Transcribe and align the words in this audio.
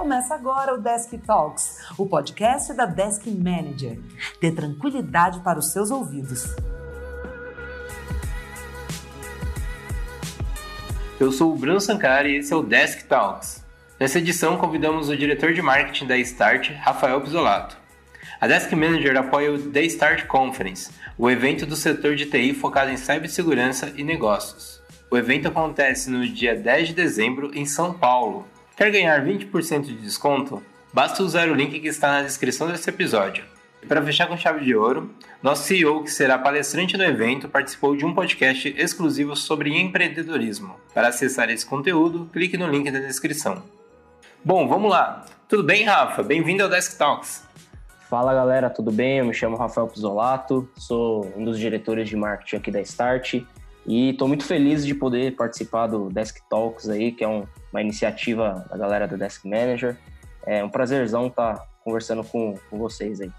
Começa 0.00 0.34
agora 0.34 0.72
o 0.72 0.78
Desk 0.78 1.18
Talks, 1.18 1.76
o 1.98 2.06
podcast 2.06 2.72
da 2.72 2.86
Desk 2.86 3.30
Manager. 3.30 4.00
Dê 4.40 4.50
tranquilidade 4.50 5.40
para 5.40 5.58
os 5.58 5.72
seus 5.72 5.90
ouvidos. 5.90 6.56
Eu 11.20 11.30
sou 11.30 11.52
o 11.52 11.54
Bruno 11.54 11.78
Sankari 11.78 12.30
e 12.30 12.36
esse 12.38 12.50
é 12.50 12.56
o 12.56 12.62
Desk 12.62 13.04
Talks. 13.04 13.62
Nessa 14.00 14.20
edição, 14.20 14.56
convidamos 14.56 15.10
o 15.10 15.16
diretor 15.16 15.52
de 15.52 15.60
marketing 15.60 16.06
da 16.06 16.16
Start, 16.16 16.70
Rafael 16.80 17.20
Pisolato. 17.20 17.76
A 18.40 18.46
Desk 18.46 18.74
Manager 18.74 19.18
apoia 19.18 19.52
o 19.52 19.70
The 19.70 19.82
Start 19.82 20.26
Conference, 20.26 20.90
o 21.18 21.28
evento 21.28 21.66
do 21.66 21.76
setor 21.76 22.16
de 22.16 22.24
TI 22.24 22.54
focado 22.54 22.90
em 22.90 22.96
cibersegurança 22.96 23.92
e 23.94 24.02
negócios. 24.02 24.80
O 25.10 25.18
evento 25.18 25.48
acontece 25.48 26.08
no 26.08 26.26
dia 26.26 26.56
10 26.56 26.88
de 26.88 26.94
dezembro 26.94 27.50
em 27.52 27.66
São 27.66 27.92
Paulo. 27.92 28.48
Quer 28.80 28.90
ganhar 28.92 29.22
20% 29.22 29.82
de 29.82 29.94
desconto? 29.96 30.62
Basta 30.90 31.22
usar 31.22 31.50
o 31.50 31.54
link 31.54 31.78
que 31.80 31.88
está 31.88 32.12
na 32.12 32.22
descrição 32.22 32.66
desse 32.66 32.88
episódio. 32.88 33.44
E 33.82 33.86
para 33.86 34.00
fechar 34.00 34.26
com 34.26 34.38
chave 34.38 34.64
de 34.64 34.74
ouro, 34.74 35.14
nosso 35.42 35.64
CEO, 35.64 36.02
que 36.02 36.10
será 36.10 36.38
palestrante 36.38 36.96
no 36.96 37.04
evento, 37.04 37.46
participou 37.46 37.94
de 37.94 38.06
um 38.06 38.14
podcast 38.14 38.74
exclusivo 38.78 39.36
sobre 39.36 39.78
empreendedorismo. 39.78 40.76
Para 40.94 41.08
acessar 41.08 41.50
esse 41.50 41.66
conteúdo, 41.66 42.30
clique 42.32 42.56
no 42.56 42.66
link 42.70 42.90
na 42.90 43.00
descrição. 43.00 43.62
Bom, 44.42 44.66
vamos 44.66 44.90
lá. 44.90 45.26
Tudo 45.46 45.62
bem, 45.62 45.84
Rafa? 45.84 46.22
Bem-vindo 46.22 46.62
ao 46.62 46.70
Desk 46.70 46.96
Talks. 46.96 47.46
Fala 48.08 48.32
galera, 48.32 48.70
tudo 48.70 48.90
bem? 48.90 49.18
Eu 49.18 49.26
me 49.26 49.34
chamo 49.34 49.58
Rafael 49.58 49.88
Pisolato, 49.88 50.66
sou 50.78 51.30
um 51.36 51.44
dos 51.44 51.58
diretores 51.58 52.08
de 52.08 52.16
marketing 52.16 52.56
aqui 52.56 52.70
da 52.70 52.80
Start 52.80 53.42
e 53.86 54.10
estou 54.10 54.28
muito 54.28 54.44
feliz 54.44 54.84
de 54.84 54.94
poder 54.94 55.34
participar 55.36 55.86
do 55.86 56.08
Desk 56.08 56.40
Talks 56.48 56.88
aí, 56.88 57.12
que 57.12 57.24
é 57.24 57.28
um, 57.28 57.44
uma 57.72 57.80
iniciativa 57.80 58.66
da 58.70 58.76
galera 58.76 59.08
do 59.08 59.16
Desk 59.16 59.48
Manager. 59.48 59.96
É 60.46 60.62
um 60.62 60.68
prazerzão 60.68 61.26
estar 61.26 61.56
tá 61.56 61.66
conversando 61.84 62.22
com, 62.24 62.58
com 62.68 62.78
vocês 62.78 63.20
aí. 63.20 63.30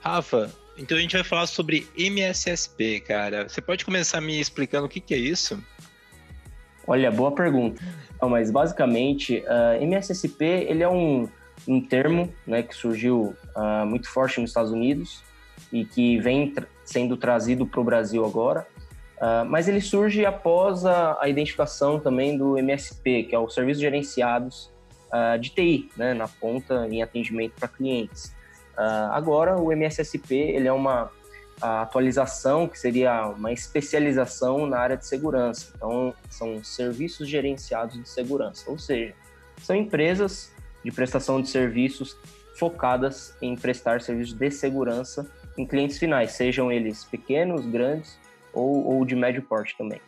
Rafa, 0.00 0.50
então 0.78 0.96
a 0.96 1.00
gente 1.00 1.14
vai 1.14 1.24
falar 1.24 1.46
sobre 1.46 1.86
MSSP, 1.96 3.00
cara. 3.00 3.48
Você 3.48 3.60
pode 3.60 3.84
começar 3.84 4.20
me 4.20 4.38
explicando 4.40 4.86
o 4.86 4.88
que, 4.88 5.00
que 5.00 5.14
é 5.14 5.18
isso? 5.18 5.62
Olha, 6.86 7.10
boa 7.10 7.32
pergunta. 7.32 7.82
Não, 8.20 8.28
mas 8.28 8.50
basicamente, 8.50 9.38
uh, 9.38 9.44
ah, 9.48 9.78
MSSP 9.80 10.44
ele 10.44 10.82
é 10.82 10.88
um, 10.88 11.28
um 11.66 11.80
termo 11.80 12.32
né, 12.46 12.62
que 12.62 12.74
surgiu 12.74 13.34
uh, 13.56 13.84
muito 13.86 14.08
forte 14.08 14.40
nos 14.40 14.50
Estados 14.50 14.70
Unidos 14.70 15.22
e 15.72 15.84
que 15.84 16.18
vem 16.20 16.50
tra 16.50 16.66
sendo 16.84 17.16
trazido 17.16 17.66
para 17.66 17.80
o 17.80 17.84
Brasil 17.84 18.24
agora. 18.24 18.64
Uh, 19.16 19.46
mas 19.48 19.66
ele 19.66 19.80
surge 19.80 20.26
após 20.26 20.84
a, 20.84 21.16
a, 21.20 21.28
identificação 21.28 21.98
também 21.98 22.36
do 22.36 22.58
MSP, 22.58 23.24
que 23.24 23.34
é 23.34 23.38
o 23.38 23.48
Serviços 23.48 23.80
Gerenciados 23.80 24.70
uh, 25.10 25.38
de 25.38 25.50
TI, 25.50 25.90
né, 25.96 26.12
na 26.12 26.28
ponta 26.28 26.86
em 26.90 27.02
atendimento 27.02 27.54
para 27.58 27.66
clientes. 27.66 28.26
Uh, 28.76 29.10
agora, 29.12 29.56
o 29.58 29.72
MSSP 29.72 30.34
ele 30.34 30.68
é 30.68 30.72
uma 30.72 31.10
atualização 31.58 32.68
que 32.68 32.78
seria 32.78 33.28
uma 33.28 33.50
especialização 33.50 34.66
na 34.66 34.78
área 34.78 34.96
de 34.98 35.06
segurança. 35.06 35.72
Então, 35.74 36.12
são 36.28 36.62
serviços 36.62 37.26
gerenciados 37.26 37.98
de 37.98 38.06
segurança, 38.06 38.70
ou 38.70 38.78
seja, 38.78 39.14
são 39.62 39.74
empresas 39.74 40.52
de 40.84 40.92
prestação 40.92 41.40
de 41.40 41.48
serviços 41.48 42.14
focadas 42.58 43.34
em 43.40 43.56
prestar 43.56 44.02
serviços 44.02 44.34
de 44.34 44.50
segurança 44.50 45.26
em 45.56 45.66
clientes 45.66 45.96
finais, 45.96 46.32
sejam 46.32 46.70
eles 46.70 47.04
pequenos, 47.04 47.64
grandes 47.64 48.18
ou, 48.56 48.96
ou 48.96 49.04
de 49.04 49.14
médio 49.14 49.42
porte 49.42 49.76
também. 49.76 50.00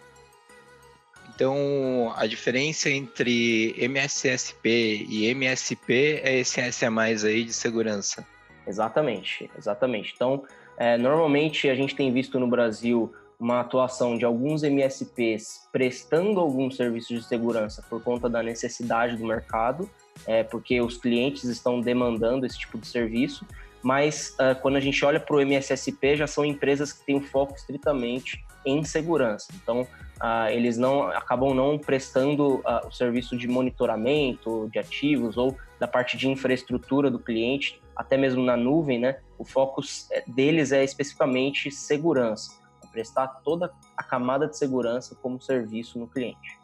Então, 1.35 2.13
a 2.17 2.27
diferença 2.27 2.91
entre 2.91 3.73
MSSP 3.79 5.07
e 5.09 5.27
MSP 5.27 6.21
é 6.25 6.39
esse 6.41 6.61
S 6.61 6.89
mais 6.91 7.25
aí 7.25 7.45
de 7.45 7.53
segurança. 7.53 8.27
Exatamente, 8.67 9.49
exatamente. 9.57 10.13
Então, 10.17 10.43
é, 10.77 10.99
normalmente 10.99 11.69
a 11.69 11.77
gente 11.77 11.95
tem 11.95 12.13
visto 12.13 12.41
no 12.41 12.49
Brasil 12.49 13.13
uma 13.39 13.61
atuação 13.61 14.19
de 14.19 14.25
alguns 14.25 14.65
MSPs 14.65 15.69
prestando 15.71 16.41
alguns 16.41 16.77
serviços 16.77 17.21
de 17.21 17.29
segurança 17.29 17.85
por 17.89 18.03
conta 18.03 18.29
da 18.29 18.43
necessidade 18.43 19.17
do 19.17 19.25
mercado, 19.25 19.89
é, 20.27 20.43
porque 20.43 20.81
os 20.81 20.97
clientes 20.97 21.45
estão 21.45 21.81
demandando 21.81 22.45
esse 22.47 22.59
tipo 22.59 22.77
de 22.79 22.89
serviço, 22.89 23.47
mas 23.81 24.35
uh, 24.41 24.61
quando 24.61 24.75
a 24.75 24.81
gente 24.81 25.05
olha 25.05 25.21
para 25.21 25.37
o 25.37 25.41
MSSP, 25.41 26.17
já 26.17 26.27
são 26.27 26.45
empresas 26.45 26.93
que 26.93 27.07
têm 27.07 27.17
um 27.17 27.23
foco 27.23 27.55
estritamente 27.55 28.45
em 28.69 28.85
segurança. 28.85 29.49
Então, 29.63 29.83
uh, 29.83 30.49
eles 30.51 30.77
não 30.77 31.09
acabam 31.09 31.55
não 31.55 31.79
prestando 31.79 32.57
uh, 32.57 32.87
o 32.87 32.91
serviço 32.91 33.37
de 33.37 33.49
monitoramento 33.49 34.69
de 34.71 34.79
ativos 34.79 35.37
ou 35.37 35.57
da 35.79 35.89
parte 35.89 36.17
de 36.17 36.29
infraestrutura 36.29 37.11
do 37.11 37.19
cliente, 37.19 37.81
até 37.97 38.17
mesmo 38.17 38.43
na 38.43 38.57
nuvem, 38.57 38.99
né? 38.99 39.19
O 39.39 39.45
foco 39.45 39.81
é, 40.13 40.23
deles 40.27 40.73
é 40.73 40.85
especificamente 40.85 41.71
segurança, 41.71 42.53
prestar 42.93 43.27
toda 43.45 43.73
a 43.97 44.03
camada 44.03 44.47
de 44.47 44.57
segurança 44.57 45.15
como 45.15 45.41
serviço 45.41 45.99
no 45.99 46.07
cliente. 46.07 46.59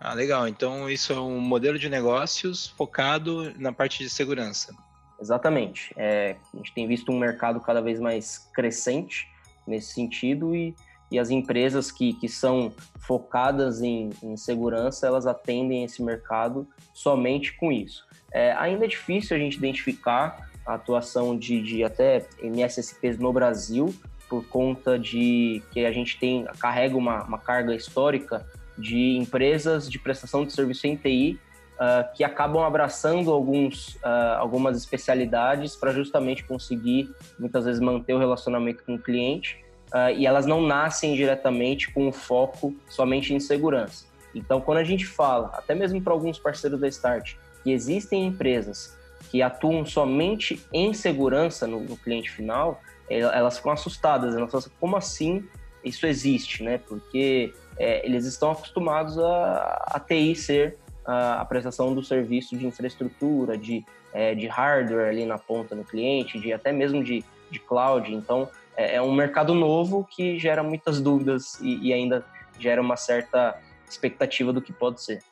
Ah, 0.00 0.14
legal. 0.14 0.48
Então, 0.48 0.88
isso 0.88 1.12
é 1.12 1.20
um 1.20 1.38
modelo 1.38 1.78
de 1.78 1.90
negócios 1.90 2.68
focado 2.68 3.52
na 3.58 3.70
parte 3.70 4.02
de 4.02 4.08
segurança. 4.08 4.74
Exatamente. 5.20 5.92
É, 5.96 6.36
a 6.54 6.56
gente 6.56 6.72
tem 6.72 6.88
visto 6.88 7.12
um 7.12 7.18
mercado 7.18 7.60
cada 7.60 7.82
vez 7.82 8.00
mais 8.00 8.50
crescente 8.54 9.28
nesse 9.66 9.92
sentido 9.92 10.56
e, 10.56 10.74
e 11.10 11.18
as 11.18 11.30
empresas 11.30 11.90
que, 11.90 12.12
que 12.14 12.28
são 12.28 12.72
focadas 12.98 13.82
em, 13.82 14.10
em 14.22 14.36
segurança, 14.36 15.06
elas 15.06 15.26
atendem 15.26 15.84
esse 15.84 16.02
mercado 16.02 16.66
somente 16.92 17.56
com 17.56 17.72
isso. 17.72 18.06
É, 18.32 18.52
ainda 18.52 18.84
é 18.84 18.88
difícil 18.88 19.36
a 19.36 19.40
gente 19.40 19.56
identificar 19.56 20.50
a 20.64 20.74
atuação 20.74 21.36
de, 21.36 21.60
de 21.60 21.82
até 21.82 22.26
MSSPs 22.42 23.18
no 23.18 23.32
Brasil, 23.32 23.94
por 24.28 24.46
conta 24.46 24.96
de 24.96 25.60
que 25.72 25.84
a 25.84 25.90
gente 25.90 26.18
tem 26.18 26.44
carrega 26.60 26.96
uma, 26.96 27.24
uma 27.24 27.38
carga 27.38 27.74
histórica 27.74 28.46
de 28.78 29.16
empresas 29.16 29.90
de 29.90 29.98
prestação 29.98 30.46
de 30.46 30.52
serviço 30.52 30.86
em 30.86 30.94
TI 30.94 31.38
uh, 31.80 32.14
que 32.14 32.22
acabam 32.22 32.62
abraçando 32.62 33.32
alguns, 33.32 33.96
uh, 33.96 34.36
algumas 34.38 34.76
especialidades 34.76 35.74
para 35.74 35.92
justamente 35.92 36.44
conseguir, 36.44 37.10
muitas 37.38 37.64
vezes, 37.64 37.80
manter 37.80 38.14
o 38.14 38.18
relacionamento 38.18 38.84
com 38.84 38.94
o 38.94 38.98
cliente. 38.98 39.58
Uh, 39.92 40.14
e 40.16 40.26
elas 40.26 40.46
não 40.46 40.62
nascem 40.62 41.14
diretamente 41.14 41.92
com 41.92 42.08
o 42.08 42.12
foco 42.12 42.74
somente 42.88 43.34
em 43.34 43.40
segurança. 43.40 44.06
Então, 44.34 44.60
quando 44.60 44.78
a 44.78 44.84
gente 44.84 45.04
fala, 45.04 45.50
até 45.54 45.74
mesmo 45.74 46.00
para 46.00 46.12
alguns 46.12 46.38
parceiros 46.38 46.80
da 46.80 46.86
Start, 46.86 47.34
que 47.64 47.72
existem 47.72 48.26
empresas 48.26 48.96
que 49.30 49.42
atuam 49.42 49.84
somente 49.84 50.64
em 50.72 50.94
segurança 50.94 51.66
no, 51.66 51.80
no 51.80 51.96
cliente 51.96 52.30
final, 52.30 52.80
elas 53.08 53.56
ficam 53.56 53.72
assustadas, 53.72 54.36
elas 54.36 54.50
falam 54.50 54.64
assim, 54.64 54.76
como 54.78 54.96
assim 54.96 55.48
isso 55.84 56.06
existe, 56.06 56.62
né? 56.62 56.78
Porque 56.78 57.52
é, 57.76 58.04
eles 58.06 58.24
estão 58.24 58.52
acostumados 58.52 59.18
a, 59.18 59.84
a 59.92 60.00
TI 60.00 60.34
ser 60.36 60.78
a, 61.04 61.44
prestação 61.44 61.94
do 61.94 62.02
serviço 62.02 62.56
de 62.56 62.66
infraestrutura, 62.66 63.58
de, 63.58 63.84
é, 64.12 64.34
de 64.34 64.46
hardware 64.46 65.08
ali 65.08 65.24
na 65.26 65.38
ponta 65.38 65.74
no 65.74 65.84
cliente, 65.84 66.38
de 66.38 66.52
até 66.52 66.72
mesmo 66.72 67.02
de, 67.02 67.24
de 67.50 67.58
cloud. 67.58 68.12
Então, 68.12 68.48
é, 68.76 68.96
é 68.96 69.02
um 69.02 69.14
mercado 69.14 69.54
novo 69.54 70.04
que 70.04 70.38
gera 70.38 70.62
muitas 70.62 71.00
dúvidas 71.00 71.58
e, 71.60 71.88
e 71.88 71.92
ainda 71.92 72.24
gera 72.58 72.80
uma 72.80 72.96
certa 72.96 73.58
expectativa 73.88 74.52
do 74.52 74.60
que 74.60 74.72
pode 74.72 75.02
ser. 75.02 75.22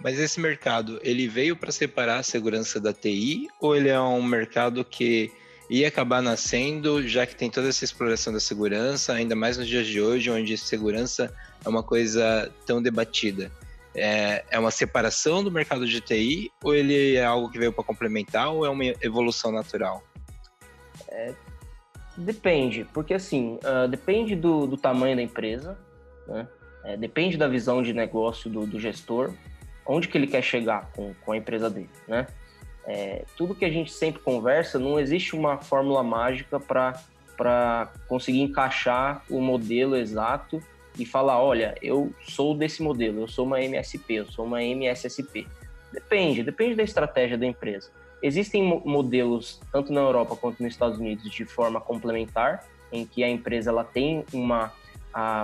Mas 0.00 0.18
esse 0.18 0.40
mercado, 0.40 0.98
ele 1.02 1.28
veio 1.28 1.56
para 1.56 1.70
separar 1.70 2.18
a 2.18 2.22
segurança 2.22 2.80
da 2.80 2.92
TI 2.92 3.48
ou 3.60 3.76
ele 3.76 3.88
é 3.88 4.00
um 4.00 4.22
mercado 4.22 4.84
que 4.84 5.32
ia 5.70 5.88
acabar 5.88 6.20
nascendo, 6.20 7.06
já 7.06 7.24
que 7.24 7.34
tem 7.34 7.50
toda 7.50 7.68
essa 7.68 7.84
exploração 7.84 8.32
da 8.32 8.40
segurança, 8.40 9.14
ainda 9.14 9.34
mais 9.34 9.56
nos 9.56 9.66
dias 9.66 9.86
de 9.86 10.00
hoje, 10.00 10.30
onde 10.30 10.58
segurança 10.58 11.34
é 11.64 11.68
uma 11.68 11.82
coisa 11.82 12.52
tão 12.66 12.82
debatida? 12.82 13.50
é, 13.94 14.44
é 14.50 14.58
uma 14.58 14.70
separação 14.70 15.42
do 15.42 15.50
mercado 15.50 15.86
de 15.86 16.00
TI 16.00 16.50
ou 16.62 16.74
ele 16.74 17.14
é 17.14 17.24
algo 17.24 17.48
que 17.50 17.58
veio 17.58 17.72
para 17.72 17.84
complementar 17.84 18.48
ou 18.48 18.66
é 18.66 18.68
uma 18.68 18.84
evolução 19.00 19.52
natural? 19.52 20.02
É, 21.08 21.32
depende, 22.16 22.86
porque 22.92 23.14
assim, 23.14 23.58
uh, 23.64 23.88
depende 23.88 24.34
do, 24.36 24.66
do, 24.66 24.76
tamanho 24.76 25.16
da 25.16 25.22
empresa, 25.22 25.76
né? 26.26 26.46
é, 26.84 26.96
depende 26.96 27.36
da 27.36 27.48
visão 27.48 27.82
de 27.82 27.92
negócio 27.92 28.50
do, 28.50 28.66
do, 28.66 28.78
gestor, 28.78 29.32
onde 29.86 30.08
que 30.08 30.16
ele 30.16 30.26
quer 30.26 30.42
chegar 30.42 30.90
com, 30.92 31.14
com 31.24 31.32
a 31.32 31.36
empresa 31.36 31.70
dele, 31.70 31.90
né? 32.06 32.26
É, 32.86 33.24
tudo 33.36 33.54
que 33.54 33.64
a 33.64 33.70
gente 33.70 33.90
sempre 33.90 34.20
conversa, 34.20 34.78
não 34.78 35.00
existe 35.00 35.34
uma 35.34 35.56
fórmula 35.56 36.02
mágica 36.02 36.60
para 36.60 37.90
conseguir 38.06 38.42
encaixar 38.42 39.24
o 39.30 39.40
modelo 39.40 39.96
exato 39.96 40.62
e 40.98 41.06
falar, 41.06 41.42
olha, 41.42 41.74
eu 41.80 42.12
sou 42.28 42.54
desse 42.54 42.82
modelo, 42.82 43.22
eu 43.22 43.28
sou 43.28 43.46
uma 43.46 43.62
MSP, 43.62 44.14
eu 44.14 44.26
sou 44.26 44.44
uma 44.44 44.62
MSSP. 44.62 45.46
Depende, 45.92 46.42
depende 46.42 46.74
da 46.74 46.82
estratégia 46.82 47.38
da 47.38 47.46
empresa. 47.46 47.90
Existem 48.24 48.62
modelos, 48.86 49.60
tanto 49.70 49.92
na 49.92 50.00
Europa 50.00 50.34
quanto 50.34 50.62
nos 50.62 50.72
Estados 50.72 50.98
Unidos, 50.98 51.30
de 51.30 51.44
forma 51.44 51.78
complementar, 51.78 52.64
em 52.90 53.04
que 53.04 53.22
a 53.22 53.28
empresa 53.28 53.68
ela 53.68 53.84
tem 53.84 54.24
uma, 54.32 54.72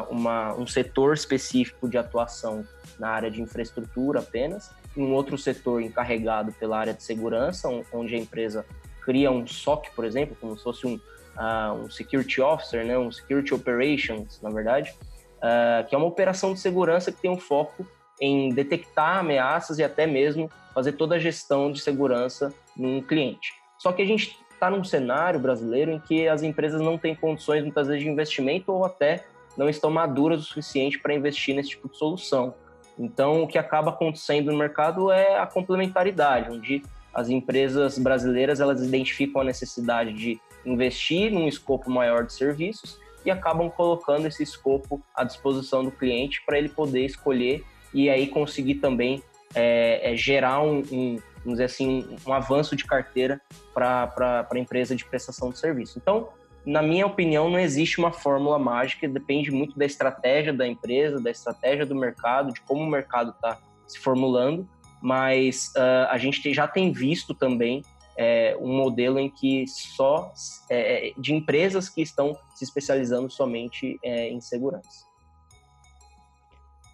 uma, 0.08 0.54
um 0.54 0.66
setor 0.66 1.12
específico 1.12 1.86
de 1.86 1.98
atuação 1.98 2.66
na 2.98 3.10
área 3.10 3.30
de 3.30 3.42
infraestrutura 3.42 4.20
apenas, 4.20 4.70
um 4.96 5.12
outro 5.12 5.36
setor 5.36 5.82
encarregado 5.82 6.52
pela 6.52 6.78
área 6.78 6.94
de 6.94 7.02
segurança, 7.02 7.68
onde 7.92 8.14
a 8.14 8.18
empresa 8.18 8.64
cria 9.02 9.30
um 9.30 9.46
SOC, 9.46 9.90
por 9.94 10.06
exemplo, 10.06 10.34
como 10.40 10.56
se 10.56 10.64
fosse 10.64 10.86
um, 10.86 10.94
uh, 10.94 11.74
um 11.84 11.90
Security 11.90 12.40
Officer, 12.40 12.82
né, 12.82 12.96
um 12.96 13.12
Security 13.12 13.52
Operations, 13.52 14.40
na 14.40 14.48
verdade, 14.48 14.94
uh, 15.36 15.86
que 15.86 15.94
é 15.94 15.98
uma 15.98 16.06
operação 16.06 16.54
de 16.54 16.60
segurança 16.60 17.12
que 17.12 17.20
tem 17.20 17.30
um 17.30 17.38
foco 17.38 17.86
em 18.20 18.50
detectar 18.50 19.18
ameaças 19.18 19.78
e 19.78 19.84
até 19.84 20.06
mesmo 20.06 20.50
fazer 20.74 20.92
toda 20.92 21.16
a 21.16 21.18
gestão 21.18 21.72
de 21.72 21.80
segurança 21.80 22.52
num 22.76 23.00
cliente. 23.00 23.54
Só 23.78 23.92
que 23.92 24.02
a 24.02 24.06
gente 24.06 24.38
está 24.52 24.70
num 24.70 24.84
cenário 24.84 25.40
brasileiro 25.40 25.90
em 25.90 25.98
que 25.98 26.28
as 26.28 26.42
empresas 26.42 26.80
não 26.80 26.98
têm 26.98 27.14
condições, 27.14 27.62
muitas 27.62 27.88
vezes, 27.88 28.02
de 28.02 28.08
investimento 28.10 28.70
ou 28.70 28.84
até 28.84 29.24
não 29.56 29.68
estão 29.68 29.90
maduras 29.90 30.40
o 30.42 30.44
suficiente 30.44 30.98
para 30.98 31.14
investir 31.14 31.54
nesse 31.54 31.70
tipo 31.70 31.88
de 31.88 31.96
solução. 31.96 32.54
Então, 32.98 33.42
o 33.42 33.48
que 33.48 33.56
acaba 33.56 33.90
acontecendo 33.90 34.52
no 34.52 34.58
mercado 34.58 35.10
é 35.10 35.38
a 35.38 35.46
complementaridade, 35.46 36.50
onde 36.50 36.82
as 37.12 37.28
empresas 37.28 37.98
brasileiras 37.98 38.60
elas 38.60 38.82
identificam 38.82 39.40
a 39.40 39.44
necessidade 39.44 40.12
de 40.12 40.40
investir 40.64 41.32
num 41.32 41.48
escopo 41.48 41.90
maior 41.90 42.24
de 42.24 42.32
serviços 42.34 42.98
e 43.24 43.30
acabam 43.30 43.70
colocando 43.70 44.26
esse 44.26 44.42
escopo 44.42 45.02
à 45.14 45.24
disposição 45.24 45.82
do 45.82 45.90
cliente 45.90 46.42
para 46.44 46.58
ele 46.58 46.68
poder 46.68 47.04
escolher 47.06 47.64
e 47.92 48.08
aí 48.08 48.26
conseguir 48.26 48.76
também 48.76 49.22
é, 49.54 50.12
é, 50.12 50.16
gerar 50.16 50.62
um, 50.62 50.78
um, 50.92 51.18
vamos 51.38 51.58
dizer 51.58 51.64
assim, 51.64 52.06
um, 52.26 52.30
um 52.30 52.32
avanço 52.32 52.76
de 52.76 52.84
carteira 52.84 53.40
para 53.74 54.46
a 54.50 54.58
empresa 54.58 54.94
de 54.94 55.04
prestação 55.04 55.50
de 55.50 55.58
serviço. 55.58 55.98
Então, 55.98 56.28
na 56.64 56.82
minha 56.82 57.06
opinião, 57.06 57.48
não 57.48 57.58
existe 57.58 57.98
uma 57.98 58.12
fórmula 58.12 58.58
mágica, 58.58 59.08
depende 59.08 59.50
muito 59.50 59.78
da 59.78 59.84
estratégia 59.84 60.52
da 60.52 60.66
empresa, 60.66 61.20
da 61.20 61.30
estratégia 61.30 61.86
do 61.86 61.94
mercado, 61.94 62.52
de 62.52 62.60
como 62.60 62.82
o 62.82 62.86
mercado 62.86 63.30
está 63.30 63.58
se 63.86 63.98
formulando, 63.98 64.68
mas 65.02 65.72
uh, 65.76 66.06
a 66.10 66.18
gente 66.18 66.52
já 66.52 66.68
tem 66.68 66.92
visto 66.92 67.34
também 67.34 67.82
é, 68.16 68.54
um 68.60 68.76
modelo 68.76 69.18
em 69.18 69.30
que 69.30 69.64
só 69.66 70.32
é, 70.68 71.08
é, 71.08 71.12
de 71.16 71.32
empresas 71.32 71.88
que 71.88 72.02
estão 72.02 72.36
se 72.54 72.64
especializando 72.64 73.30
somente 73.30 73.98
é, 74.04 74.28
em 74.28 74.40
segurança. 74.42 75.09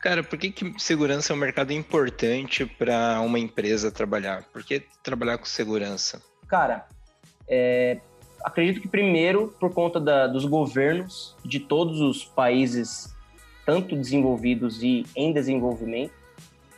Cara, 0.00 0.22
por 0.22 0.38
que, 0.38 0.50
que 0.50 0.74
segurança 0.78 1.32
é 1.32 1.36
um 1.36 1.38
mercado 1.38 1.72
importante 1.72 2.64
para 2.64 3.20
uma 3.20 3.38
empresa 3.38 3.90
trabalhar? 3.90 4.44
Por 4.52 4.62
que 4.62 4.82
trabalhar 5.02 5.38
com 5.38 5.46
segurança? 5.46 6.22
Cara, 6.46 6.86
é, 7.48 7.98
acredito 8.44 8.80
que 8.80 8.88
primeiro 8.88 9.54
por 9.58 9.72
conta 9.72 9.98
da, 9.98 10.26
dos 10.26 10.44
governos 10.44 11.36
de 11.44 11.58
todos 11.58 12.00
os 12.00 12.24
países, 12.24 13.14
tanto 13.64 13.96
desenvolvidos 13.96 14.82
e 14.82 15.04
em 15.16 15.32
desenvolvimento, 15.32 16.12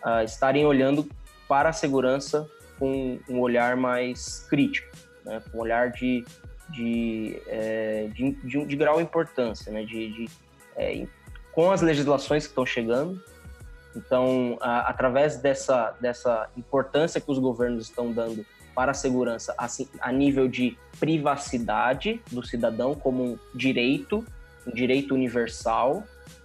uh, 0.04 0.22
estarem 0.24 0.64
olhando 0.64 1.06
para 1.46 1.70
a 1.70 1.72
segurança 1.72 2.48
com 2.78 3.18
um 3.28 3.40
olhar 3.40 3.76
mais 3.76 4.46
crítico, 4.48 4.88
né? 5.24 5.42
com 5.50 5.58
um 5.58 5.60
olhar 5.60 5.90
de, 5.90 6.24
de, 6.70 7.36
é, 7.46 8.08
de, 8.14 8.32
de, 8.44 8.64
de, 8.64 8.76
grau 8.76 9.00
importância, 9.00 9.72
né? 9.72 9.84
de, 9.84 10.12
de 10.12 10.30
é, 10.76 11.06
com 11.58 11.72
as 11.72 11.82
legislações 11.82 12.44
que 12.44 12.52
estão 12.52 12.64
chegando. 12.64 13.20
Então, 13.96 14.56
a, 14.60 14.88
através 14.88 15.38
dessa, 15.38 15.92
dessa 16.00 16.48
importância 16.56 17.20
que 17.20 17.28
os 17.28 17.36
governos 17.40 17.86
estão 17.86 18.12
dando 18.12 18.46
para 18.76 18.92
a 18.92 18.94
segurança, 18.94 19.52
assim, 19.58 19.88
a 20.00 20.12
nível 20.12 20.46
de 20.46 20.78
privacidade 21.00 22.22
do 22.30 22.46
cidadão 22.46 22.94
como 22.94 23.24
um 23.24 23.38
direito, 23.52 24.24
um 24.64 24.70
direito 24.70 25.12
universal, 25.12 26.04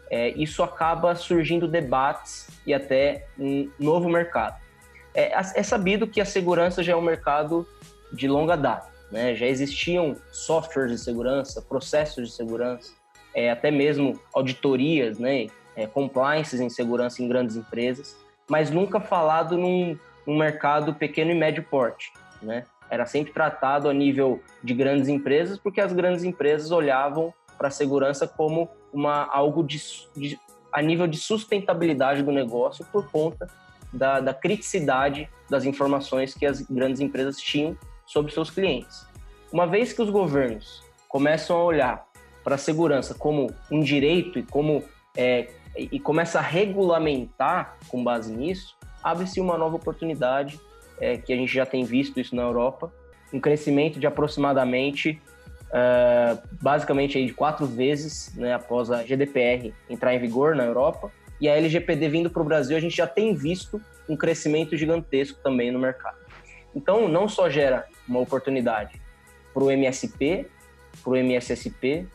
é, 0.10 0.30
isso 0.30 0.64
acaba 0.64 1.14
surgindo 1.14 1.68
debates 1.68 2.48
e 2.66 2.74
até 2.74 3.28
um 3.38 3.70
novo 3.80 4.10
mercado. 4.10 4.60
É, 5.14 5.32
é 5.36 5.62
sabido 5.62 6.08
que 6.08 6.22
a 6.22 6.26
segurança 6.26 6.82
já 6.82 6.94
é 6.94 6.96
um 6.96 7.02
mercado 7.04 7.68
de 8.12 8.28
longa 8.28 8.58
data, 8.58 8.90
né? 9.12 9.36
já 9.36 9.46
existiam 9.46 10.16
softwares 10.32 10.92
de 10.92 10.98
segurança, 10.98 11.62
processos 11.62 12.30
de 12.30 12.34
segurança, 12.36 13.03
é, 13.34 13.50
até 13.50 13.72
mesmo 13.72 14.20
auditorias, 14.34 15.20
né? 15.20 15.48
É, 15.76 15.88
compliances 15.88 16.60
em 16.60 16.70
segurança 16.70 17.24
em 17.24 17.28
grandes 17.28 17.56
empresas, 17.56 18.16
mas 18.48 18.70
nunca 18.70 19.00
falado 19.00 19.58
num, 19.58 19.98
num 20.26 20.38
mercado 20.38 20.94
pequeno 20.94 21.32
e 21.32 21.36
médio 21.36 21.64
porte 21.64 22.12
né? 22.44 22.66
Era 22.90 23.06
sempre 23.06 23.34
tratado 23.34 23.90
a 23.90 23.94
nível 23.94 24.42
de 24.64 24.74
grandes 24.74 25.08
empresas, 25.08 25.58
porque 25.58 25.82
as 25.82 25.94
grandes 25.94 26.24
empresas 26.24 26.70
olhavam 26.72 27.34
para 27.58 27.70
a 27.70 27.72
segurança 27.72 28.28
como 28.28 28.70
uma 28.92 29.26
algo 29.26 29.64
de, 29.64 29.82
de, 30.16 30.40
a 30.72 30.82
nível 30.82 31.08
de 31.08 31.18
sustentabilidade 31.18 32.22
do 32.22 32.32
negócio 32.32 32.86
por 32.92 33.10
conta 33.10 33.50
da, 33.92 34.20
da 34.20 34.34
criticidade 34.34 35.30
das 35.50 35.66
informações 35.66 36.34
que 36.34 36.46
as 36.46 36.62
grandes 36.62 37.00
empresas 37.00 37.38
tinham 37.38 37.78
sobre 38.06 38.32
seus 38.32 38.50
clientes. 38.50 39.08
Uma 39.52 39.66
vez 39.66 39.94
que 39.94 40.02
os 40.02 40.10
governos 40.10 40.84
começam 41.08 41.58
a 41.58 41.64
olhar 41.64 42.08
para 42.44 42.56
a 42.56 42.58
segurança 42.58 43.14
como 43.14 43.52
um 43.72 43.80
direito 43.80 44.40
e 44.40 44.44
como 44.44 44.84
é, 45.16 45.48
e 45.76 46.00
começa 46.00 46.40
a 46.40 46.42
regulamentar 46.42 47.78
com 47.88 48.04
base 48.04 48.32
nisso, 48.32 48.76
abre-se 49.04 49.40
uma 49.40 49.58
nova 49.58 49.76
oportunidade 49.76 50.60
é, 51.00 51.18
que 51.18 51.34
a 51.34 51.36
gente 51.36 51.54
já 51.54 51.66
tem 51.66 51.84
visto 51.84 52.20
isso 52.20 52.36
na 52.36 52.44
Europa, 52.44 52.94
um 53.32 53.40
crescimento 53.40 54.00
de 54.00 54.06
aproximadamente, 54.06 55.20
uh, 55.70 56.40
basicamente 56.62 57.18
aí 57.18 57.26
de 57.26 57.34
quatro 57.34 57.66
vezes, 57.66 58.32
né, 58.36 58.54
após 58.54 58.92
a 58.92 59.04
GDPR 59.04 59.74
entrar 59.90 60.14
em 60.14 60.20
vigor 60.20 60.56
na 60.56 60.64
Europa, 60.64 61.12
e 61.42 61.50
a 61.50 61.58
LGPD 61.58 62.08
vindo 62.10 62.30
para 62.30 62.42
o 62.42 62.46
Brasil, 62.46 62.78
a 62.78 62.80
gente 62.80 62.96
já 62.96 63.08
tem 63.08 63.34
visto 63.34 63.82
um 64.08 64.16
crescimento 64.16 64.78
gigantesco 64.78 65.40
também 65.44 65.72
no 65.72 65.80
mercado. 65.80 66.18
Então, 66.76 67.08
não 67.08 67.28
só 67.28 67.50
gera 67.50 67.86
uma 68.08 68.20
oportunidade 68.20 69.02
para 69.54 69.64
o 69.64 69.72
MSP, 69.72 70.48
para 71.02 71.12
o 71.12 71.16
MSSP, 71.16 72.08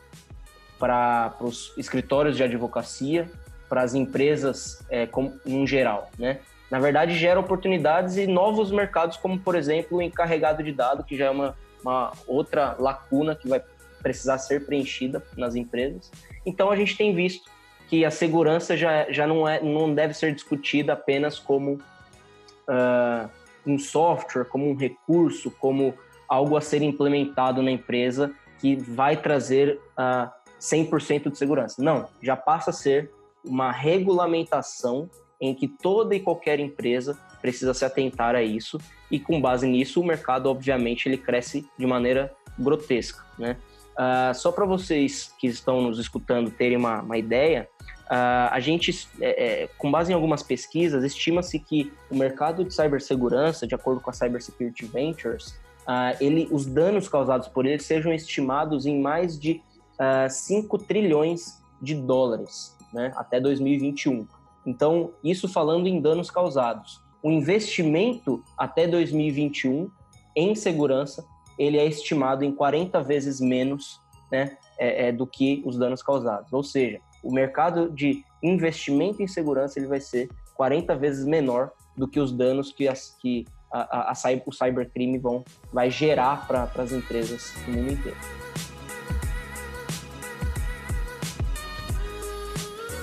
para 0.77 1.35
os 1.41 1.73
escritórios 1.77 2.37
de 2.37 2.43
advocacia, 2.43 3.29
para 3.67 3.81
as 3.81 3.93
empresas 3.93 4.83
é, 4.89 5.05
como, 5.05 5.39
em 5.45 5.65
geral, 5.67 6.09
né? 6.17 6.39
na 6.69 6.79
verdade, 6.79 7.15
gera 7.17 7.39
oportunidades 7.39 8.15
e 8.17 8.27
novos 8.27 8.71
mercados, 8.71 9.17
como, 9.17 9.39
por 9.39 9.55
exemplo, 9.55 9.97
o 9.97 10.01
encarregado 10.01 10.61
de 10.61 10.71
dado, 10.71 11.03
que 11.03 11.17
já 11.17 11.25
é 11.25 11.29
uma, 11.29 11.55
uma 11.83 12.13
outra 12.27 12.75
lacuna 12.77 13.35
que 13.35 13.47
vai 13.47 13.61
precisar 14.01 14.37
ser 14.37 14.65
preenchida 14.65 15.23
nas 15.35 15.55
empresas. 15.55 16.11
Então, 16.45 16.69
a 16.69 16.75
gente 16.75 16.95
tem 16.95 17.13
visto 17.13 17.49
que 17.87 18.05
a 18.05 18.11
segurança 18.11 18.77
já, 18.77 19.11
já 19.11 19.25
não, 19.25 19.47
é, 19.47 19.59
não 19.61 19.93
deve 19.93 20.13
ser 20.13 20.33
discutida 20.33 20.93
apenas 20.93 21.39
como 21.39 21.73
uh, 21.73 23.29
um 23.65 23.79
software, 23.79 24.45
como 24.45 24.69
um 24.69 24.75
recurso, 24.75 25.49
como 25.49 25.95
algo 26.27 26.55
a 26.55 26.61
ser 26.61 26.83
implementado 26.83 27.63
na 27.63 27.71
empresa 27.71 28.31
que 28.59 28.75
vai 28.75 29.17
trazer 29.17 29.75
uh, 29.75 29.79
ah, 29.97 30.33
100% 30.59 31.31
de 31.31 31.37
segurança. 31.37 31.81
Não, 31.81 32.07
já 32.21 32.35
passa 32.35 32.71
a 32.71 32.73
ser 32.73 33.11
uma 33.43 33.71
regulamentação 33.71 35.09
em 35.39 35.55
que 35.55 35.67
toda 35.67 36.13
e 36.13 36.19
qualquer 36.19 36.59
empresa 36.59 37.17
precisa 37.41 37.73
se 37.73 37.85
atentar 37.85 38.35
a 38.35 38.43
isso 38.43 38.77
e 39.09 39.19
com 39.19 39.39
base 39.39 39.65
nisso 39.65 40.01
o 40.01 40.05
mercado 40.05 40.47
obviamente 40.47 41.07
ele 41.07 41.17
cresce 41.17 41.65
de 41.77 41.87
maneira 41.87 42.33
grotesca, 42.57 43.23
né? 43.37 43.57
Uh, 43.99 44.33
só 44.33 44.51
para 44.51 44.65
vocês 44.65 45.33
que 45.37 45.47
estão 45.47 45.81
nos 45.81 45.99
escutando 45.99 46.49
terem 46.49 46.77
uma, 46.77 47.01
uma 47.01 47.17
ideia, 47.17 47.67
uh, 48.05 48.47
a 48.49 48.59
gente, 48.61 49.07
é, 49.19 49.63
é, 49.63 49.69
com 49.77 49.91
base 49.91 50.11
em 50.11 50.15
algumas 50.15 50.41
pesquisas, 50.41 51.03
estima-se 51.03 51.59
que 51.59 51.91
o 52.09 52.15
mercado 52.15 52.63
de 52.63 52.73
cibersegurança, 52.73 53.67
de 53.67 53.75
acordo 53.75 53.99
com 53.99 54.09
a 54.09 54.13
Cybersecurity 54.13 54.85
Ventures, 54.85 55.59
uh, 55.89 56.15
ele, 56.21 56.47
os 56.51 56.67
danos 56.67 57.09
causados 57.09 57.47
por 57.47 57.65
ele 57.65 57.81
sejam 57.81 58.13
estimados 58.13 58.85
em 58.85 59.01
mais 59.01 59.39
de 59.39 59.61
uh, 59.95 60.29
5 60.29 60.77
trilhões 60.77 61.59
de 61.81 61.95
dólares 61.95 62.77
né, 62.93 63.11
até 63.15 63.41
2021. 63.41 64.27
Então, 64.65 65.11
isso 65.23 65.47
falando 65.47 65.87
em 65.87 65.99
danos 65.99 66.29
causados. 66.29 67.01
O 67.23 67.31
investimento 67.31 68.43
até 68.55 68.87
2021 68.87 69.89
em 70.35 70.53
segurança, 70.53 71.25
ele 71.57 71.77
é 71.77 71.85
estimado 71.85 72.45
em 72.45 72.51
40 72.51 73.01
vezes 73.01 73.41
menos 73.41 73.99
né, 74.31 74.57
é, 74.77 75.07
é, 75.07 75.11
do 75.11 75.25
que 75.25 75.63
os 75.65 75.77
danos 75.77 76.03
causados. 76.03 76.53
Ou 76.53 76.63
seja, 76.63 77.01
o 77.23 77.33
mercado 77.33 77.89
de 77.89 78.23
investimento 78.43 79.21
em 79.21 79.27
segurança 79.27 79.79
ele 79.79 79.87
vai 79.87 79.99
ser 79.99 80.29
40 80.55 80.95
vezes 80.95 81.25
menor 81.25 81.71
do 81.97 82.07
que 82.07 82.19
os 82.19 82.31
danos 82.31 82.71
que, 82.71 82.87
as, 82.87 83.17
que 83.19 83.45
a, 83.71 84.11
a, 84.11 84.13
o 84.45 84.51
cybercrime 84.51 85.17
vão, 85.17 85.43
vai 85.71 85.89
gerar 85.89 86.47
para 86.47 86.69
as 86.77 86.91
empresas 86.91 87.53
no 87.67 87.73
mundo 87.73 87.93
inteiro. 87.93 88.17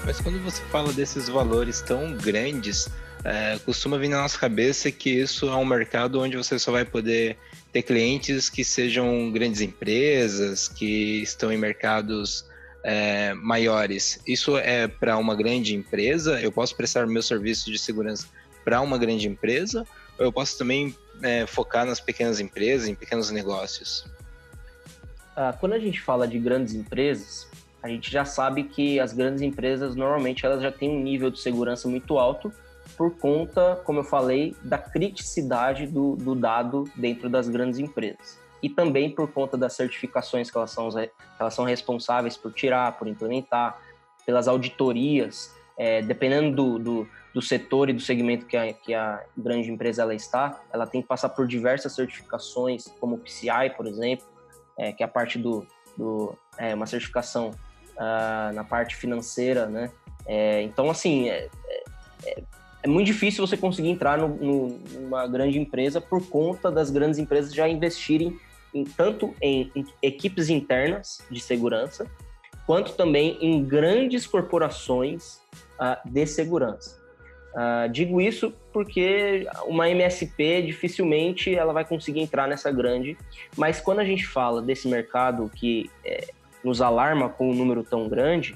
Mas 0.04 0.20
quando 0.20 0.38
você 0.44 0.62
fala 0.64 0.92
desses 0.92 1.28
valores 1.28 1.80
tão 1.80 2.16
grandes, 2.16 2.88
é, 3.25 3.58
costuma 3.64 3.99
vir 3.99 4.08
na 4.08 4.23
nossa 4.23 4.38
cabeça 4.38 4.90
que 4.92 5.11
isso 5.11 5.49
é 5.49 5.56
um 5.56 5.64
mercado 5.64 6.20
onde 6.20 6.37
você 6.37 6.61
só 6.61 6.70
vai 6.70 6.85
poder 6.85 7.37
ter 7.73 7.82
clientes 7.82 8.49
que 8.49 8.62
sejam 8.62 9.32
grandes 9.32 9.61
empresas, 9.61 10.68
que 10.68 11.23
estão 11.23 11.52
em 11.52 11.56
mercados 11.56 12.46
é, 12.85 13.35
maiores. 13.35 14.20
Isso 14.25 14.56
é 14.56 14.87
para 14.87 15.18
uma 15.18 15.35
grande 15.35 15.75
empresa? 15.75 16.40
Eu 16.40 16.52
posso 16.52 16.76
prestar 16.76 17.04
meu 17.08 17.23
serviço 17.23 17.68
de 17.68 17.78
segurança 17.78 18.28
para 18.64 18.80
uma 18.80 18.96
grande 18.96 19.26
empresa? 19.26 19.85
Eu 20.18 20.32
posso 20.32 20.56
também 20.56 20.94
é, 21.23 21.46
focar 21.46 21.85
nas 21.85 22.00
pequenas 22.00 22.40
empresas, 22.40 22.88
em 22.88 22.94
pequenos 22.94 23.30
negócios? 23.30 24.06
Ah, 25.37 25.54
quando 25.58 25.75
a 25.75 25.78
gente 25.78 26.00
fala 26.00 26.26
de 26.26 26.38
grandes 26.38 26.75
empresas, 26.75 27.46
a 27.82 27.88
gente 27.88 28.11
já 28.11 28.25
sabe 28.25 28.64
que 28.64 28.99
as 28.99 29.12
grandes 29.12 29.42
empresas 29.42 29.94
normalmente 29.94 30.44
elas 30.46 30.62
já 30.62 30.73
têm 30.73 30.90
um 30.90 31.02
nível 31.02 31.30
de 31.30 31.38
segurança 31.38 31.87
muito 31.88 32.18
alto 32.18 32.52
por 32.96 33.16
conta, 33.18 33.80
como 33.85 34.00
eu 34.00 34.04
falei, 34.04 34.56
da 34.62 34.78
criticidade 34.78 35.87
do, 35.87 36.16
do 36.16 36.35
dado 36.35 36.85
dentro 36.96 37.28
das 37.28 37.49
grandes 37.49 37.78
empresas. 37.78 38.38
E 38.62 38.70
também 38.70 39.11
por 39.11 39.30
conta 39.30 39.56
das 39.56 39.75
certificações 39.75 40.50
que 40.50 40.56
elas, 40.56 40.70
são, 40.70 40.88
elas 41.38 41.54
são 41.54 41.64
responsáveis 41.64 42.37
por 42.37 42.52
tirar, 42.52 42.92
por 42.92 43.06
implementar, 43.06 43.78
pelas 44.25 44.49
auditorias, 44.49 45.54
é, 45.76 46.00
dependendo 46.00 46.56
do, 46.56 46.78
do, 46.78 47.08
do, 47.37 47.43
setor 47.43 47.90
e 47.90 47.93
do 47.93 48.00
segmento 48.00 48.47
que 48.47 48.57
a, 48.57 48.73
que 48.73 48.95
a 48.95 49.23
grande 49.37 49.71
empresa 49.71 50.00
ela 50.00 50.14
está, 50.14 50.59
ela 50.73 50.87
tem 50.87 51.02
que 51.02 51.07
passar 51.07 51.28
por 51.28 51.47
diversas 51.47 51.95
certificações, 51.95 52.87
como 52.99 53.16
o 53.16 53.19
PCI, 53.19 53.75
por 53.76 53.87
exemplo, 53.87 54.26
é, 54.78 54.90
que 54.90 55.02
é 55.02 55.07
a 55.07 55.09
parte 55.09 55.38
do, 55.38 55.66
do 55.99 56.35
é, 56.57 56.75
uma 56.75 56.87
certificação 56.87 57.50
uh, 57.50 58.55
na 58.55 58.64
parte 58.64 58.97
financeira, 58.97 59.66
né? 59.66 59.90
É, 60.25 60.62
então, 60.62 60.88
assim, 60.88 61.28
é, 61.28 61.50
é, 62.25 62.43
é, 62.83 62.88
muito 62.88 63.07
difícil 63.07 63.47
você 63.47 63.55
conseguir 63.55 63.90
entrar 63.90 64.16
no, 64.16 64.28
no, 64.28 64.78
numa 64.99 65.26
grande 65.26 65.59
empresa 65.59 66.00
por 66.00 66.26
conta 66.31 66.71
das 66.71 66.88
grandes 66.88 67.19
empresas 67.19 67.52
já 67.52 67.69
investirem 67.69 68.40
em, 68.73 68.83
tanto 68.83 69.35
em, 69.43 69.71
em 69.76 69.85
equipes 70.00 70.49
internas 70.49 71.21
de 71.31 71.38
segurança, 71.38 72.11
quanto 72.66 72.95
também 72.95 73.37
em 73.43 73.62
grandes 73.62 74.26
corporações 74.26 75.38
uh, 75.78 76.00
de 76.11 76.26
segurança. 76.26 77.05
Uh, 77.57 77.89
digo 77.89 78.21
isso 78.21 78.53
porque 78.71 79.49
uma 79.65 79.89
MSP 79.89 80.61
dificilmente 80.61 81.55
ela 81.55 81.73
vai 81.73 81.87
conseguir 81.87 82.21
entrar 82.21 82.47
nessa 82.47 82.71
grande, 82.71 83.17
mas 83.57 83.81
quando 83.81 84.01
a 84.01 84.05
gente 84.05 84.27
fala 84.27 84.61
desse 84.61 84.87
mercado 84.87 85.51
que 85.55 85.91
é, 86.05 86.27
nos 86.63 86.83
alarma 86.83 87.31
com 87.31 87.51
um 87.51 87.55
número 87.55 87.83
tão 87.83 88.11
grande, 88.11 88.55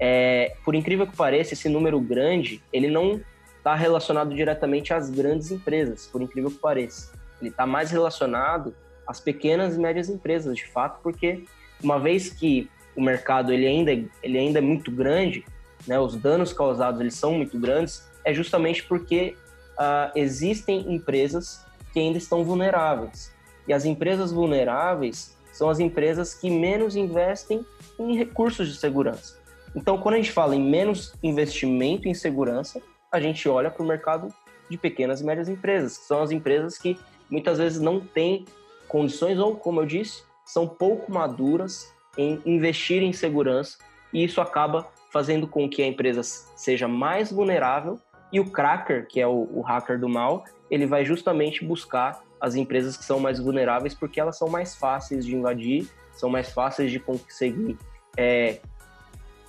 é, 0.00 0.56
por 0.64 0.74
incrível 0.74 1.06
que 1.06 1.16
pareça, 1.16 1.54
esse 1.54 1.68
número 1.68 2.00
grande 2.00 2.60
ele 2.72 2.88
não 2.88 3.20
está 3.56 3.76
relacionado 3.76 4.34
diretamente 4.34 4.92
às 4.92 5.08
grandes 5.08 5.52
empresas, 5.52 6.08
por 6.08 6.20
incrível 6.20 6.50
que 6.50 6.58
pareça. 6.58 7.12
Ele 7.40 7.50
está 7.50 7.64
mais 7.64 7.92
relacionado 7.92 8.74
às 9.06 9.20
pequenas 9.20 9.76
e 9.76 9.78
médias 9.78 10.08
empresas, 10.08 10.56
de 10.56 10.66
fato, 10.66 10.98
porque 11.04 11.44
uma 11.80 12.00
vez 12.00 12.30
que 12.30 12.68
o 12.96 13.00
mercado 13.00 13.52
ele 13.52 13.66
ainda, 13.66 13.92
ele 13.92 14.38
ainda 14.38 14.58
é 14.58 14.62
muito 14.62 14.90
grande, 14.90 15.44
né, 15.86 16.00
os 16.00 16.16
danos 16.16 16.52
causados 16.52 17.00
eles 17.00 17.14
são 17.14 17.34
muito 17.34 17.56
grandes, 17.58 18.09
é 18.24 18.32
justamente 18.32 18.82
porque 18.84 19.36
uh, 19.72 20.10
existem 20.14 20.92
empresas 20.92 21.64
que 21.92 22.00
ainda 22.00 22.18
estão 22.18 22.44
vulneráveis. 22.44 23.34
E 23.66 23.72
as 23.72 23.84
empresas 23.84 24.32
vulneráveis 24.32 25.36
são 25.52 25.68
as 25.68 25.78
empresas 25.78 26.34
que 26.34 26.50
menos 26.50 26.96
investem 26.96 27.64
em 27.98 28.16
recursos 28.16 28.68
de 28.68 28.78
segurança. 28.78 29.38
Então, 29.74 29.98
quando 29.98 30.14
a 30.14 30.18
gente 30.18 30.32
fala 30.32 30.56
em 30.56 30.62
menos 30.62 31.14
investimento 31.22 32.08
em 32.08 32.14
segurança, 32.14 32.80
a 33.10 33.20
gente 33.20 33.48
olha 33.48 33.70
para 33.70 33.82
o 33.82 33.86
mercado 33.86 34.32
de 34.68 34.76
pequenas 34.76 35.20
e 35.20 35.24
médias 35.24 35.48
empresas, 35.48 35.98
que 35.98 36.04
são 36.04 36.22
as 36.22 36.30
empresas 36.30 36.78
que 36.78 36.98
muitas 37.28 37.58
vezes 37.58 37.80
não 37.80 38.00
têm 38.00 38.44
condições 38.88 39.38
ou, 39.38 39.56
como 39.56 39.80
eu 39.80 39.86
disse, 39.86 40.22
são 40.44 40.66
pouco 40.66 41.12
maduras 41.12 41.92
em 42.16 42.40
investir 42.44 43.02
em 43.02 43.12
segurança 43.12 43.78
e 44.12 44.24
isso 44.24 44.40
acaba 44.40 44.88
fazendo 45.12 45.46
com 45.46 45.68
que 45.68 45.82
a 45.82 45.86
empresa 45.86 46.22
seja 46.22 46.88
mais 46.88 47.30
vulnerável 47.30 48.00
e 48.32 48.38
o 48.38 48.44
cracker, 48.44 49.06
que 49.06 49.20
é 49.20 49.26
o, 49.26 49.48
o 49.52 49.60
hacker 49.60 49.98
do 49.98 50.08
mal, 50.08 50.44
ele 50.70 50.86
vai 50.86 51.04
justamente 51.04 51.64
buscar 51.64 52.22
as 52.40 52.54
empresas 52.54 52.96
que 52.96 53.04
são 53.04 53.20
mais 53.20 53.38
vulneráveis 53.38 53.94
porque 53.94 54.20
elas 54.20 54.38
são 54.38 54.48
mais 54.48 54.74
fáceis 54.74 55.26
de 55.26 55.34
invadir, 55.34 55.88
são 56.12 56.30
mais 56.30 56.52
fáceis 56.52 56.90
de 56.90 56.98
conseguir 56.98 57.76
é, 58.16 58.60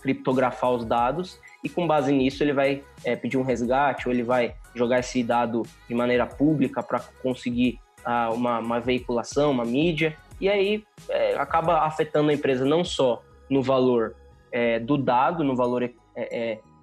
criptografar 0.01 0.71
os 0.71 0.83
dados 0.83 1.39
e 1.63 1.69
com 1.69 1.87
base 1.87 2.11
nisso 2.11 2.43
ele 2.43 2.53
vai 2.53 2.83
é, 3.03 3.15
pedir 3.15 3.37
um 3.37 3.43
resgate 3.43 4.07
ou 4.07 4.13
ele 4.13 4.23
vai 4.23 4.55
jogar 4.73 4.99
esse 4.99 5.23
dado 5.23 5.63
de 5.87 5.93
maneira 5.93 6.25
pública 6.25 6.81
para 6.81 6.99
conseguir 7.21 7.79
ah, 8.03 8.31
uma, 8.31 8.59
uma, 8.59 8.79
veiculação, 8.79 9.51
uma 9.51 9.63
mídia 9.63 10.17
e 10.39 10.49
aí 10.49 10.83
é, 11.07 11.35
acaba 11.35 11.81
afetando 11.81 12.31
a 12.31 12.33
empresa 12.33 12.65
não 12.65 12.83
só 12.83 13.21
no 13.49 13.61
valor 13.61 14.15
é, 14.51 14.79
do 14.79 14.97
dado, 14.97 15.43
no 15.43 15.55
valor 15.55 15.83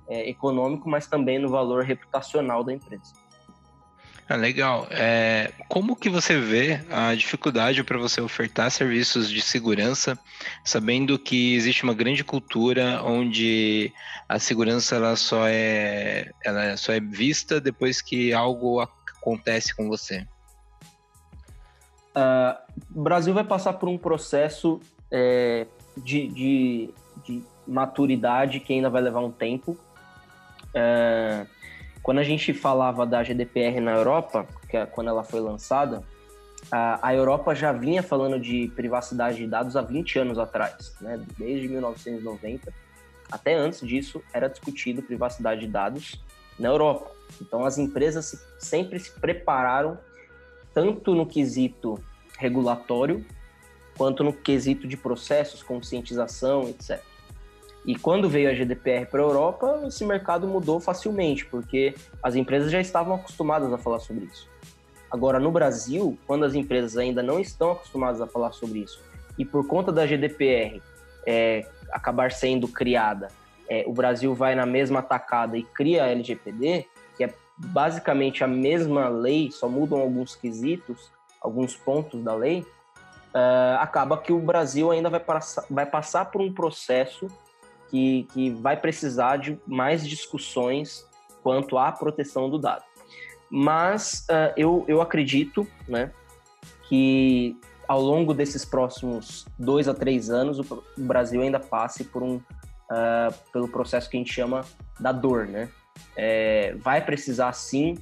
é, 0.09 0.15
é, 0.15 0.21
é, 0.21 0.31
econômico, 0.31 0.89
mas 0.89 1.07
também 1.07 1.39
no 1.39 1.49
valor 1.49 1.85
reputacional 1.85 2.65
da 2.65 2.73
empresa. 2.73 3.13
Ah, 4.29 4.37
legal. 4.37 4.87
É, 4.91 5.53
como 5.69 5.97
que 5.97 6.11
você 6.11 6.39
vê 6.39 6.85
a 6.91 7.15
dificuldade 7.15 7.83
para 7.83 7.97
você 7.97 8.21
ofertar 8.21 8.71
serviços 8.71 9.31
de 9.31 9.41
segurança, 9.41 10.19
sabendo 10.63 11.19
que 11.19 11.55
existe 11.55 11.83
uma 11.83 11.95
grande 11.95 12.23
cultura 12.23 13.03
onde 13.03 13.91
a 14.29 14.39
segurança 14.39 14.97
ela 14.97 15.17
só 15.17 15.49
é, 15.49 16.31
ela 16.45 16.77
só 16.77 16.93
é 16.93 17.01
vista 17.01 17.59
depois 17.59 18.03
que 18.03 18.35
algo 18.35 18.81
acontece 18.81 19.75
com 19.75 19.89
você? 19.89 20.27
Uh, 22.15 22.59
o 22.95 23.03
Brasil 23.03 23.33
vai 23.33 23.45
passar 23.45 23.75
por 23.75 23.89
um 23.89 23.97
processo 23.97 24.79
é, 25.11 25.67
de, 25.97 26.29
de, 26.29 26.91
de 27.25 27.43
maturidade 27.67 28.61
que 28.61 28.73
ainda 28.73 28.91
vai 28.91 29.01
levar 29.01 29.21
um 29.21 29.31
tempo. 29.31 29.79
É, 30.75 31.47
quando 32.03 32.19
a 32.19 32.23
gente 32.23 32.53
falava 32.55 33.07
da 33.07 33.23
GDPR 33.23 33.81
na 33.81 33.93
Europa, 33.93 34.47
que 34.69 34.77
é 34.77 34.87
quando 34.87 35.09
ela 35.09 35.25
foi 35.25 35.41
lançada, 35.41 36.03
a, 36.71 37.09
a, 37.09 37.15
Europa 37.15 37.55
já 37.55 37.73
vinha 37.73 38.03
falando 38.03 38.39
de 38.39 38.71
privacidade 38.75 39.39
de 39.39 39.47
dados 39.47 39.77
há 39.77 39.83
20 39.83 40.19
anos 40.19 40.39
atrás, 40.39 40.95
né? 41.01 41.21
desde 41.39 41.69
1990. 41.69 42.73
Até 43.31 43.55
antes 43.55 43.81
disso, 43.81 44.23
era 44.33 44.49
discutido 44.49 45.03
privacidade 45.03 45.61
de 45.61 45.69
dados 45.69 46.23
na 46.59 46.69
Europa. 46.69 47.11
Então, 47.41 47.65
as 47.65 47.79
empresas 47.79 48.25
se, 48.27 48.41
sempre 48.59 48.99
se 48.99 49.13
prepararam, 49.13 49.99
tanto 50.73 51.15
no 51.15 51.27
quesito 51.27 52.03
regulatório, 52.39 53.25
quanto 53.97 54.25
no 54.25 54.33
quesito 54.33 54.87
de 54.87 54.97
processos, 54.97 55.63
conscientização, 55.63 56.69
etc. 56.69 57.03
E 57.89 57.95
quando 57.95 58.29
veio 58.29 58.51
a 58.51 58.53
GDPR 58.53 59.07
para 59.07 59.23
a 59.23 59.25
Europa, 59.25 59.81
esse 59.87 60.05
mercado 60.05 60.47
mudou 60.47 60.79
facilmente, 60.79 61.47
porque 61.47 61.95
as 62.23 62.35
empresas 62.35 62.71
já 62.71 62.79
estavam 62.79 63.15
acostumadas 63.15 63.73
a 63.73 63.79
falar 63.79 63.99
sobre 63.99 64.27
isso. 64.27 64.47
Agora, 65.11 65.41
no 65.41 65.51
Brasil, 65.51 66.19
quando 66.27 66.45
as 66.45 66.55
empresas 66.55 66.99
ainda 66.99 67.23
não 67.23 67.41
estão 67.41 67.71
acostumadas 67.71 68.21
a 68.21 68.27
falar 68.27 68.53
sobre 68.53 68.81
isso, 68.81 69.03
e 69.39 69.45
por 69.45 69.67
conta 69.67 69.91
da 69.91 70.05
GDPR 70.05 70.83
é, 71.27 71.67
acabar 71.91 72.31
sendo 72.31 72.69
criada, 72.69 73.29
é, 73.67 73.85
o 73.87 73.93
Brasil 73.95 74.35
vai 74.35 74.55
na 74.55 74.67
mesma 74.67 75.01
tacada 75.01 75.57
e 75.57 75.63
cria 75.63 76.05
a 76.05 76.09
LGPD, 76.09 76.85
que 77.17 77.25
é 77.25 77.33
basicamente 77.57 78.45
a 78.45 78.47
mesma 78.47 79.09
lei, 79.09 79.51
só 79.51 79.67
mudam 79.67 79.99
alguns 79.99 80.37
quesitos, 80.37 81.11
alguns 81.41 81.75
pontos 81.75 82.23
da 82.23 82.35
lei, 82.35 82.67
uh, 83.35 83.81
acaba 83.81 84.19
que 84.19 84.31
o 84.31 84.39
Brasil 84.39 84.91
ainda 84.91 85.09
vai, 85.09 85.23
vai 85.71 85.87
passar 85.87 86.27
por 86.27 86.43
um 86.43 86.53
processo 86.53 87.29
que, 87.91 88.27
que 88.33 88.51
vai 88.51 88.77
precisar 88.77 89.37
de 89.37 89.59
mais 89.67 90.07
discussões 90.07 91.07
quanto 91.43 91.79
à 91.79 91.91
proteção 91.91 92.49
do 92.49 92.59
dado. 92.59 92.85
Mas 93.51 94.27
uh, 94.31 94.53
eu, 94.57 94.85
eu 94.87 95.01
acredito 95.01 95.67
né, 95.87 96.13
que 96.89 97.57
ao 97.87 98.01
longo 98.01 98.35
desses 98.35 98.65
próximos 98.65 99.47
dois 99.59 99.89
a 99.89 99.95
três 99.95 100.29
anos 100.29 100.59
o, 100.59 100.85
Brasil 100.99 101.41
ainda 101.41 101.59
passe 101.59 102.05
por 102.05 102.23
um, 102.23 102.37
uh, 102.37 103.35
pelo 103.53 103.69
processo 103.69 104.11
que 104.11 104.17
a 104.17 104.21
gente 104.21 104.33
chama 104.33 104.63
da 105.01 105.13
dor. 105.13 105.47
Né? 105.47 105.71
É, 106.15 106.75
vai 106.77 107.03
precisar 107.03 107.53
sim 107.53 107.97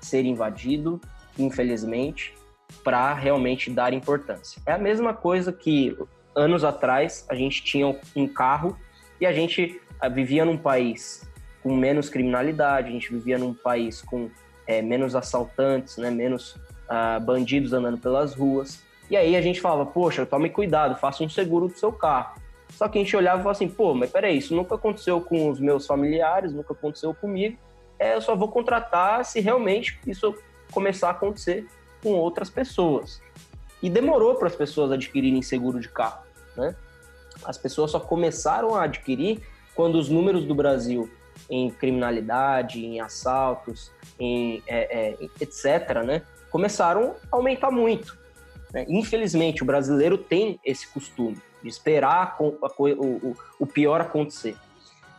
ser 0.00 0.24
invadido, 0.24 1.00
infelizmente, 1.38 2.34
para 2.82 3.12
realmente 3.12 3.70
dar 3.70 3.92
importância. 3.92 4.62
É 4.64 4.72
a 4.72 4.78
mesma 4.78 5.12
coisa 5.12 5.52
que 5.52 5.96
anos 6.34 6.64
atrás 6.64 7.26
a 7.28 7.34
gente 7.34 7.62
tinha 7.62 7.98
um 8.14 8.26
carro 8.26 8.78
e 9.20 9.26
a 9.26 9.32
gente 9.32 9.80
ah, 10.00 10.08
vivia 10.08 10.44
num 10.44 10.56
país 10.56 11.28
com 11.62 11.74
menos 11.74 12.08
criminalidade, 12.08 12.88
a 12.88 12.92
gente 12.92 13.12
vivia 13.12 13.38
num 13.38 13.52
país 13.52 14.00
com 14.00 14.30
é, 14.66 14.80
menos 14.80 15.16
assaltantes, 15.16 15.96
né, 15.96 16.10
menos 16.10 16.54
uh, 16.88 17.20
bandidos 17.20 17.72
andando 17.72 17.98
pelas 17.98 18.34
ruas. 18.34 18.82
E 19.10 19.16
aí 19.16 19.34
a 19.34 19.42
gente 19.42 19.60
falava, 19.60 19.86
poxa, 19.86 20.26
tome 20.26 20.50
cuidado, 20.50 20.96
faça 20.96 21.24
um 21.24 21.28
seguro 21.28 21.68
do 21.68 21.78
seu 21.78 21.90
carro. 21.90 22.40
Só 22.70 22.86
que 22.86 22.98
a 22.98 23.02
gente 23.02 23.16
olhava 23.16 23.40
e 23.40 23.42
falava 23.42 23.56
assim, 23.56 23.68
pô, 23.68 23.94
mas 23.94 24.10
peraí, 24.10 24.38
isso 24.38 24.54
nunca 24.54 24.74
aconteceu 24.74 25.20
com 25.20 25.48
os 25.50 25.58
meus 25.58 25.86
familiares, 25.86 26.52
nunca 26.52 26.74
aconteceu 26.74 27.14
comigo. 27.14 27.58
É, 27.98 28.14
eu 28.14 28.20
só 28.20 28.36
vou 28.36 28.48
contratar 28.48 29.24
se 29.24 29.40
realmente 29.40 29.98
isso 30.06 30.34
começar 30.70 31.08
a 31.08 31.12
acontecer 31.12 31.66
com 32.02 32.12
outras 32.12 32.50
pessoas. 32.50 33.20
E 33.82 33.88
demorou 33.88 34.34
para 34.34 34.48
as 34.48 34.54
pessoas 34.54 34.92
adquirirem 34.92 35.40
seguro 35.40 35.80
de 35.80 35.88
carro, 35.88 36.22
né? 36.56 36.76
As 37.44 37.56
pessoas 37.58 37.90
só 37.90 38.00
começaram 38.00 38.74
a 38.74 38.84
adquirir 38.84 39.40
quando 39.74 39.96
os 39.96 40.08
números 40.08 40.44
do 40.44 40.54
Brasil 40.54 41.10
em 41.48 41.70
criminalidade, 41.70 42.84
em 42.84 43.00
assaltos, 43.00 43.92
em 44.18 44.62
é, 44.66 45.12
é, 45.12 45.24
etc., 45.40 46.02
né, 46.04 46.22
começaram 46.50 47.14
a 47.30 47.36
aumentar 47.36 47.70
muito. 47.70 48.18
Né? 48.72 48.84
Infelizmente, 48.88 49.62
o 49.62 49.66
brasileiro 49.66 50.18
tem 50.18 50.58
esse 50.64 50.86
costume 50.88 51.40
de 51.62 51.68
esperar 51.68 52.36
o, 52.40 52.56
o, 53.58 53.66
pior 53.66 54.00
acontecer. 54.00 54.56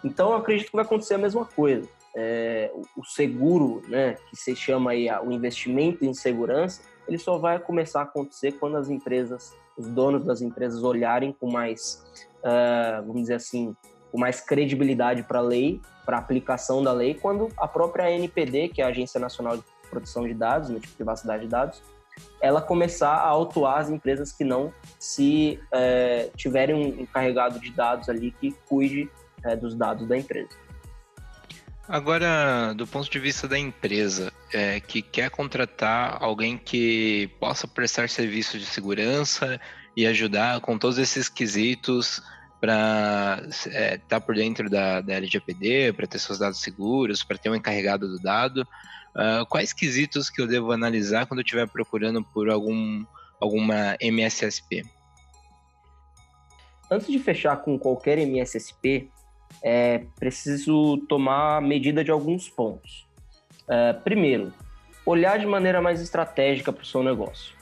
Então, 0.03 0.31
eu 0.31 0.37
acredito 0.37 0.69
que 0.69 0.75
vai 0.75 0.85
acontecer 0.85 1.15
a 1.15 1.17
mesma 1.17 1.45
coisa. 1.45 1.87
É, 2.15 2.71
o 2.97 3.03
seguro, 3.03 3.81
né, 3.87 4.17
que 4.29 4.35
se 4.35 4.55
chama 4.55 4.91
aí 4.91 5.07
o 5.23 5.31
investimento 5.31 6.05
em 6.05 6.13
segurança, 6.13 6.81
ele 7.07 7.17
só 7.17 7.37
vai 7.37 7.59
começar 7.59 8.01
a 8.01 8.03
acontecer 8.03 8.53
quando 8.53 8.77
as 8.77 8.89
empresas, 8.89 9.53
os 9.79 9.87
donos 9.87 10.25
das 10.25 10.41
empresas 10.41 10.83
olharem 10.83 11.33
com 11.39 11.49
mais, 11.49 12.03
uh, 12.39 13.01
vamos 13.07 13.21
dizer 13.21 13.35
assim, 13.35 13.73
com 14.11 14.19
mais 14.19 14.41
credibilidade 14.41 15.23
para 15.23 15.39
a 15.39 15.41
lei, 15.41 15.81
para 16.05 16.17
a 16.17 16.19
aplicação 16.19 16.83
da 16.83 16.91
lei, 16.91 17.13
quando 17.13 17.49
a 17.57 17.67
própria 17.67 18.11
NPD, 18.11 18.69
que 18.69 18.81
é 18.81 18.85
a 18.85 18.89
Agência 18.89 19.19
Nacional 19.19 19.55
de 19.57 19.63
Proteção 19.89 20.27
de 20.27 20.33
Dados, 20.33 20.69
né, 20.69 20.79
de 20.79 20.87
privacidade 20.89 21.43
de 21.43 21.49
dados, 21.49 21.81
ela 22.41 22.61
começar 22.61 23.13
a 23.13 23.27
autuar 23.27 23.77
as 23.77 23.89
empresas 23.89 24.33
que 24.33 24.43
não 24.43 24.73
se 24.99 25.59
é, 25.71 26.29
tiverem 26.35 26.75
um 26.75 27.01
encarregado 27.01 27.59
de 27.59 27.71
dados 27.71 28.09
ali 28.09 28.31
que 28.31 28.51
cuide 28.67 29.09
é, 29.43 29.55
dos 29.55 29.73
dados 29.73 30.05
da 30.05 30.17
empresa. 30.17 30.49
Agora, 31.89 32.71
do 32.75 32.85
ponto 32.85 33.09
de 33.09 33.17
vista 33.17 33.47
da 33.47 33.57
empresa, 33.57 34.31
é, 34.53 34.79
que 34.79 35.01
quer 35.01 35.31
contratar 35.31 36.21
alguém 36.21 36.55
que 36.55 37.31
possa 37.39 37.67
prestar 37.67 38.07
serviços 38.09 38.59
de 38.59 38.67
segurança 38.67 39.59
e 39.97 40.05
ajudar 40.05 40.61
com 40.61 40.77
todos 40.77 40.99
esses 40.99 41.27
quesitos 41.27 42.21
para 42.61 43.41
estar 43.49 43.71
é, 43.71 43.97
tá 43.97 44.21
por 44.21 44.35
dentro 44.35 44.69
da, 44.69 45.01
da 45.01 45.13
LGPD, 45.15 45.91
para 45.93 46.05
ter 46.05 46.19
seus 46.19 46.37
dados 46.37 46.61
seguros, 46.61 47.23
para 47.23 47.39
ter 47.39 47.49
um 47.49 47.55
encarregado 47.55 48.07
do 48.07 48.19
dado, 48.19 48.61
uh, 48.61 49.43
quais 49.47 49.73
quesitos 49.73 50.29
que 50.29 50.39
eu 50.39 50.45
devo 50.45 50.71
analisar 50.71 51.25
quando 51.25 51.39
eu 51.39 51.43
estiver 51.43 51.67
procurando 51.67 52.23
por 52.23 52.51
algum, 52.51 53.03
alguma 53.41 53.97
MSSP? 53.99 54.85
Antes 56.91 57.07
de 57.07 57.17
fechar 57.17 57.57
com 57.57 57.79
qualquer 57.79 58.19
MSSP, 58.19 59.09
é 59.61 60.03
preciso 60.19 60.97
tomar 61.09 61.61
medida 61.61 62.03
de 62.03 62.11
alguns 62.11 62.49
pontos. 62.49 63.07
É, 63.67 63.93
primeiro, 63.93 64.53
olhar 65.05 65.37
de 65.37 65.45
maneira 65.45 65.81
mais 65.81 66.01
estratégica 66.01 66.71
para 66.71 66.83
o 66.83 66.85
seu 66.85 67.03
negócio. 67.03 67.55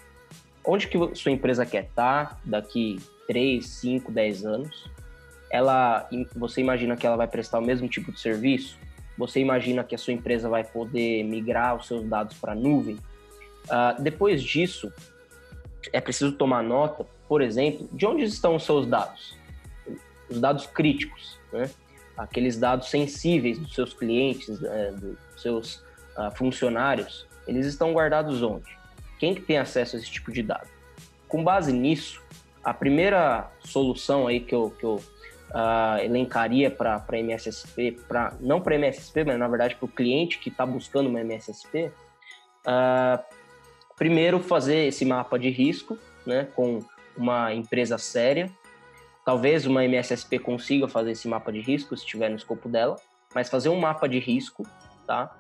Onde 0.65 0.87
que 0.87 0.97
sua 1.15 1.31
empresa 1.31 1.65
quer 1.65 1.85
estar 1.85 2.39
daqui 2.43 2.99
3, 3.27 3.65
5, 3.65 4.11
10 4.11 4.45
anos? 4.45 4.89
Ela, 5.49 6.07
você 6.35 6.61
imagina 6.61 6.95
que 6.97 7.07
ela 7.07 7.15
vai 7.15 7.27
prestar 7.27 7.59
o 7.59 7.61
mesmo 7.61 7.87
tipo 7.87 8.11
de 8.11 8.19
serviço? 8.19 8.77
Você 9.17 9.39
imagina 9.39 9.83
que 9.83 9.95
a 9.95 9.97
sua 9.97 10.13
empresa 10.13 10.49
vai 10.49 10.63
poder 10.63 11.23
migrar 11.23 11.75
os 11.75 11.87
seus 11.87 12.07
dados 12.07 12.37
para 12.37 12.51
a 12.51 12.55
nuvem? 12.55 12.95
Uh, 13.65 14.01
depois 14.01 14.43
disso, 14.43 14.91
é 15.91 16.01
preciso 16.01 16.33
tomar 16.33 16.63
nota, 16.63 17.05
por 17.27 17.41
exemplo, 17.41 17.89
de 17.91 18.05
onde 18.05 18.23
estão 18.23 18.55
os 18.55 18.63
seus 18.63 18.85
dados? 18.85 19.35
Os 20.29 20.39
dados 20.39 20.67
críticos 20.67 21.36
né? 21.51 21.69
aqueles 22.17 22.57
dados 22.57 22.89
sensíveis 22.89 23.59
dos 23.59 23.73
seus 23.73 23.93
clientes, 23.93 24.61
é, 24.63 24.91
dos 24.91 25.17
seus 25.41 25.75
uh, 26.17 26.35
funcionários, 26.35 27.27
eles 27.47 27.65
estão 27.67 27.93
guardados 27.93 28.41
onde? 28.41 28.75
Quem 29.19 29.35
que 29.35 29.41
tem 29.41 29.57
acesso 29.57 29.95
a 29.95 29.99
esse 29.99 30.09
tipo 30.09 30.31
de 30.31 30.41
dado? 30.41 30.67
Com 31.27 31.43
base 31.43 31.71
nisso, 31.71 32.21
a 32.63 32.73
primeira 32.73 33.49
solução 33.63 34.27
aí 34.27 34.39
que 34.39 34.53
eu, 34.53 34.71
que 34.71 34.83
eu 34.83 34.95
uh, 34.95 36.03
elencaria 36.03 36.69
para 36.69 37.03
MSSP, 37.11 37.99
pra, 38.07 38.33
não 38.39 38.61
para 38.61 38.75
MSSP, 38.75 39.23
mas 39.23 39.39
na 39.39 39.47
verdade 39.47 39.75
para 39.75 39.85
o 39.85 39.89
cliente 39.89 40.39
que 40.39 40.49
está 40.49 40.65
buscando 40.65 41.07
uma 41.07 41.21
MSSP, 41.21 41.85
uh, 41.85 41.91
ah, 42.65 43.23
primeiro 43.95 44.39
fazer 44.39 44.87
esse 44.87 45.05
mapa 45.05 45.39
de 45.39 45.49
risco 45.49 45.97
né, 46.25 46.47
com 46.55 46.83
uma 47.15 47.53
empresa 47.53 47.97
séria, 47.97 48.51
Talvez 49.27 49.65
uma 49.65 49.83
MSSP 49.83 50.39
consiga 50.39 50.87
fazer 50.87 51.11
esse 51.11 51.27
mapa 51.27 51.51
de 51.51 51.59
risco, 51.59 51.97
se 51.97 52.05
estiver 52.05 52.29
no 52.29 52.37
escopo 52.37 52.69
dela, 52.69 52.95
mas 53.35 53.49
fazer 53.49 53.67
um 53.67 53.77
mapa 53.77 54.07
de 54.07 54.19
risco, 54.19 54.65
tá? 55.05 55.35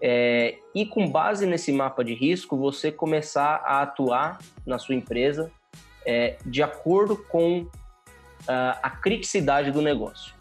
É, 0.00 0.56
e 0.74 0.86
com 0.86 1.06
base 1.06 1.44
nesse 1.44 1.70
mapa 1.70 2.02
de 2.02 2.14
risco, 2.14 2.56
você 2.56 2.90
começar 2.90 3.56
a 3.62 3.82
atuar 3.82 4.38
na 4.64 4.78
sua 4.78 4.94
empresa 4.94 5.52
é, 6.06 6.38
de 6.46 6.62
acordo 6.62 7.14
com 7.14 7.60
uh, 7.60 7.68
a 8.82 8.88
criticidade 8.88 9.70
do 9.70 9.82
negócio. 9.82 10.34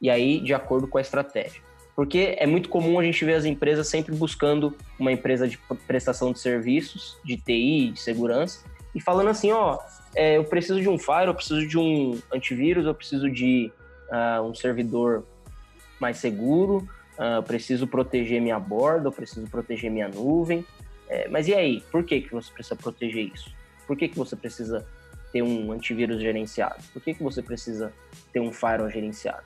E 0.00 0.10
aí, 0.10 0.40
de 0.40 0.52
acordo 0.52 0.88
com 0.88 0.98
a 0.98 1.00
estratégia. 1.00 1.62
Porque 1.94 2.34
é 2.36 2.46
muito 2.48 2.68
comum 2.68 2.98
a 2.98 3.04
gente 3.04 3.24
ver 3.24 3.34
as 3.34 3.44
empresas 3.44 3.86
sempre 3.86 4.16
buscando 4.16 4.76
uma 4.98 5.12
empresa 5.12 5.46
de 5.46 5.56
prestação 5.86 6.32
de 6.32 6.40
serviços, 6.40 7.16
de 7.24 7.36
TI, 7.36 7.92
de 7.92 8.00
segurança, 8.00 8.64
e 8.94 9.00
falando 9.00 9.28
assim, 9.28 9.50
ó, 9.52 9.78
é, 10.14 10.36
eu 10.36 10.44
preciso 10.44 10.80
de 10.80 10.88
um 10.88 10.98
Fire, 10.98 11.26
eu 11.26 11.34
preciso 11.34 11.66
de 11.66 11.78
um 11.78 12.18
antivírus, 12.32 12.84
eu 12.86 12.94
preciso 12.94 13.30
de 13.30 13.72
uh, 14.10 14.42
um 14.42 14.54
servidor 14.54 15.24
mais 15.98 16.18
seguro, 16.18 16.86
uh, 17.18 17.36
eu 17.36 17.42
preciso 17.42 17.86
proteger 17.86 18.40
minha 18.40 18.58
borda, 18.58 19.08
eu 19.08 19.12
preciso 19.12 19.48
proteger 19.48 19.90
minha 19.90 20.08
nuvem. 20.08 20.64
É, 21.08 21.28
mas 21.28 21.48
e 21.48 21.54
aí, 21.54 21.82
por 21.90 22.04
que, 22.04 22.20
que 22.20 22.32
você 22.32 22.52
precisa 22.52 22.76
proteger 22.76 23.30
isso? 23.34 23.52
Por 23.86 23.96
que, 23.96 24.08
que 24.08 24.16
você 24.16 24.36
precisa 24.36 24.86
ter 25.32 25.42
um 25.42 25.72
antivírus 25.72 26.20
gerenciado? 26.20 26.82
Por 26.92 27.02
que, 27.02 27.14
que 27.14 27.22
você 27.22 27.42
precisa 27.42 27.92
ter 28.32 28.40
um 28.40 28.52
firewall 28.52 28.90
gerenciado? 28.90 29.44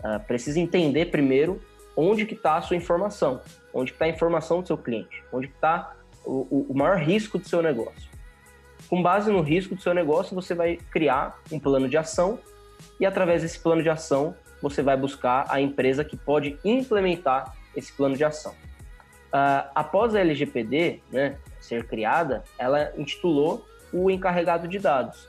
Uh, 0.00 0.20
precisa 0.26 0.60
entender 0.60 1.06
primeiro 1.06 1.60
onde 1.96 2.26
que 2.26 2.34
está 2.34 2.56
a 2.56 2.62
sua 2.62 2.76
informação, 2.76 3.40
onde 3.72 3.92
está 3.92 4.04
a 4.06 4.08
informação 4.08 4.60
do 4.60 4.66
seu 4.66 4.76
cliente, 4.76 5.22
onde 5.32 5.46
está 5.46 5.94
o, 6.24 6.66
o 6.68 6.74
maior 6.74 6.98
risco 6.98 7.38
do 7.38 7.48
seu 7.48 7.62
negócio. 7.62 8.10
Com 8.88 9.02
base 9.02 9.30
no 9.30 9.40
risco 9.40 9.74
do 9.74 9.80
seu 9.80 9.94
negócio, 9.94 10.34
você 10.34 10.54
vai 10.54 10.76
criar 10.90 11.40
um 11.50 11.58
plano 11.58 11.88
de 11.88 11.96
ação 11.96 12.38
e 13.00 13.06
através 13.06 13.42
desse 13.42 13.58
plano 13.58 13.82
de 13.82 13.88
ação, 13.88 14.34
você 14.60 14.82
vai 14.82 14.96
buscar 14.96 15.46
a 15.48 15.60
empresa 15.60 16.04
que 16.04 16.16
pode 16.16 16.58
implementar 16.64 17.56
esse 17.74 17.92
plano 17.92 18.16
de 18.16 18.24
ação. 18.24 18.52
Uh, 19.32 19.64
após 19.74 20.14
a 20.14 20.20
LGPD 20.20 21.00
né, 21.10 21.38
ser 21.58 21.86
criada, 21.86 22.44
ela 22.58 22.92
intitulou 22.98 23.66
o 23.92 24.10
encarregado 24.10 24.68
de 24.68 24.78
dados. 24.78 25.28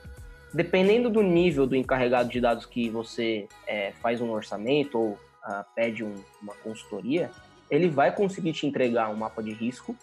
Dependendo 0.54 1.10
do 1.10 1.24
nível 1.24 1.66
do 1.66 1.76
encarregado 1.76 2.30
de 2.30 2.40
dados 2.40 2.66
que 2.66 2.90
você 2.90 3.48
é, 3.66 3.92
faz 4.02 4.22
um 4.22 4.30
orçamento 4.30 5.00
ou 5.00 5.10
uh, 5.12 5.66
pede 5.74 6.04
um, 6.04 6.14
uma 6.42 6.54
consultoria, 6.56 7.32
ele 7.72 7.90
vai 7.90 8.14
conseguir 8.14 8.54
te 8.54 8.68
entregar 8.68 9.10
um 9.10 9.16
mapa 9.16 9.42
de 9.42 9.52
risco, 9.52 9.96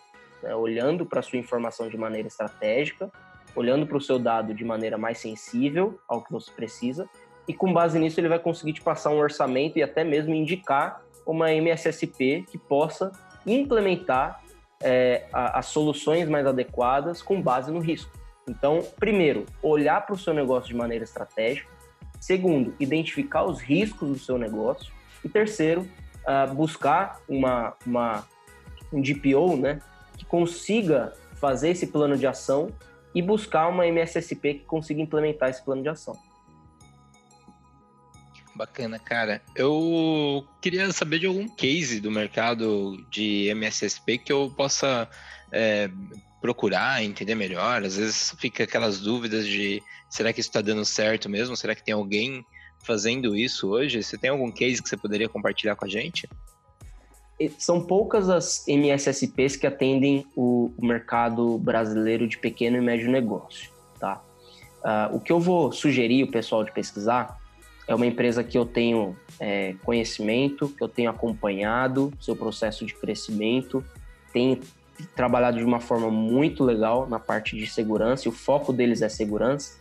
né, 0.43 0.55
olhando 0.55 1.07
para 1.07 1.23
sua 1.23 1.39
informação 1.39 1.89
de 1.89 1.97
maneira 1.97 2.27
estratégica, 2.27 3.13
olhando 3.55 3.87
para 3.87 3.97
o 3.97 4.01
seu 4.01 4.19
dado 4.19 4.55
de 4.55 4.65
maneira 4.65 4.97
mais 4.97 5.19
sensível 5.19 6.01
ao 6.09 6.23
que 6.23 6.33
você 6.33 6.51
precisa, 6.51 7.09
e 7.49 7.55
com 7.55 7.73
base 7.73 7.99
nisso 7.99 8.21
ele 8.21 8.29
vai 8.29 8.39
conseguir 8.39 8.73
te 8.73 8.81
passar 8.81 9.11
um 9.11 9.19
orçamento 9.19 9.79
e 9.79 9.83
até 9.83 10.05
mesmo 10.05 10.35
indicar 10.35 11.03
uma 11.27 11.53
MSSP 11.53 12.45
que 12.51 12.59
possa 12.59 13.13
implementar 13.47 14.41
é, 14.83 15.27
a, 15.33 15.59
as 15.59 15.67
soluções 15.67 16.29
mais 16.29 16.47
adequadas 16.47 17.23
com 17.23 17.41
base 17.41 17.71
no 17.71 17.81
risco. 17.81 18.11
Então, 18.49 18.85
primeiro, 18.99 19.47
olhar 19.63 20.05
para 20.05 20.15
o 20.15 20.19
seu 20.19 20.35
negócio 20.35 20.69
de 20.69 20.75
maneira 20.75 21.05
estratégica. 21.05 21.69
Segundo, 22.19 22.75
identificar 22.81 23.45
os 23.45 23.61
riscos 23.61 24.09
do 24.09 24.19
seu 24.19 24.37
negócio. 24.37 24.93
E 25.25 25.29
terceiro, 25.29 25.89
uh, 26.27 26.53
buscar 26.55 27.21
uma, 27.29 27.75
uma, 27.87 28.25
um 28.93 29.01
DPO 29.01 29.57
né, 29.57 29.81
que 30.17 30.25
consiga 30.25 31.13
fazer 31.37 31.71
esse 31.71 31.87
plano 31.87 32.17
de 32.17 32.27
ação 32.27 32.69
e 33.15 33.21
buscar 33.21 33.69
uma 33.69 33.87
MSSP 33.87 34.55
que 34.55 34.65
consiga 34.65 35.01
implementar 35.01 35.51
esse 35.51 35.65
plano 35.65 35.83
de 35.83 35.89
ação. 35.89 36.17
Bacana, 38.55 38.99
cara. 38.99 39.41
Eu 39.57 40.47
queria 40.61 40.93
saber 40.93 41.19
de 41.19 41.27
algum 41.27 41.49
case 41.49 42.01
do 42.01 42.11
mercado 42.11 42.97
de 43.11 43.49
MSSP 43.55 44.19
que 44.19 44.33
eu 44.33 44.53
possa 44.55 45.09
é, 45.51 45.91
procurar, 46.41 47.03
entender 47.03 47.35
melhor. 47.35 47.83
Às 47.83 47.97
vezes 47.97 48.35
fica 48.39 48.65
aquelas 48.65 49.01
dúvidas 49.01 49.47
de 49.47 49.83
será 50.09 50.33
que 50.33 50.41
isso 50.41 50.51
está 50.51 50.61
dando 50.61 50.85
certo 50.85 51.29
mesmo? 51.29 51.57
Será 51.57 51.75
que 51.75 51.83
tem 51.85 51.95
alguém 51.95 52.45
fazendo 52.85 53.37
isso 53.37 53.69
hoje? 53.69 54.03
Você 54.03 54.19
tem 54.19 54.31
algum 54.31 54.51
case 54.51 54.83
que 54.83 54.89
você 54.89 54.97
poderia 54.97 55.29
compartilhar 55.29 55.77
com 55.77 55.85
a 55.85 55.89
gente? 55.89 56.29
São 57.59 57.81
poucas 57.81 58.29
as 58.29 58.65
MSSPs 58.69 59.57
que 59.57 59.67
atendem 59.67 60.27
o, 60.37 60.71
mercado 60.79 61.57
brasileiro 61.59 62.29
de 62.29 62.37
pequeno 62.37 62.77
e 62.77 62.81
médio 62.81 63.11
negócio, 63.11 63.71
tá? 63.99 64.23
Uh, 64.83 65.17
o 65.17 65.21
que 65.21 65.33
eu 65.33 65.41
vou 65.41 65.73
sugerir 65.73 66.25
o 66.25 66.31
pessoal 66.31 66.65
de 66.65 66.73
pesquisar 66.73 67.39
é 67.87 67.95
uma 67.95 68.07
empresa 68.07 68.45
que 68.45 68.57
eu 68.57 68.65
tenho 68.65 69.17
é, 69.39 69.75
conhecimento, 69.83 70.69
que 70.69 70.83
eu 70.83 70.89
tenho 70.89 71.11
acompanhado 71.11 72.13
seu 72.21 72.37
processo 72.37 72.87
de 72.87 72.95
crescimento, 72.95 73.85
tem 74.33 74.61
trabalhado 75.17 75.59
de 75.59 75.65
uma 75.65 75.81
forma 75.81 76.11
muito 76.11 76.63
legal 76.63 77.09
na 77.09 77.19
parte 77.19 77.57
de 77.57 77.67
segurança, 77.67 78.29
e 78.29 78.29
o 78.29 78.33
foco 78.33 78.73
deles 78.73 79.03
é 79.03 79.09
segurança, 79.09 79.80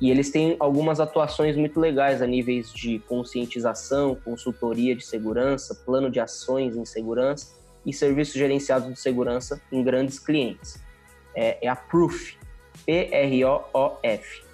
E 0.00 0.10
eles 0.10 0.30
têm 0.30 0.56
algumas 0.58 1.00
atuações 1.00 1.56
muito 1.56 1.78
legais 1.78 2.22
a 2.22 2.26
níveis 2.26 2.72
de 2.72 2.98
conscientização, 3.00 4.14
consultoria 4.14 4.96
de 4.96 5.04
segurança, 5.04 5.74
plano 5.74 6.10
de 6.10 6.18
ações 6.18 6.76
em 6.76 6.84
segurança 6.84 7.54
e 7.84 7.92
serviços 7.92 8.34
gerenciados 8.34 8.88
de 8.88 8.98
segurança 8.98 9.60
em 9.70 9.82
grandes 9.82 10.18
clientes. 10.18 10.82
É, 11.34 11.66
é 11.66 11.68
a 11.68 11.76
Proof, 11.76 12.34
P-R-O-O-F. 12.84 14.46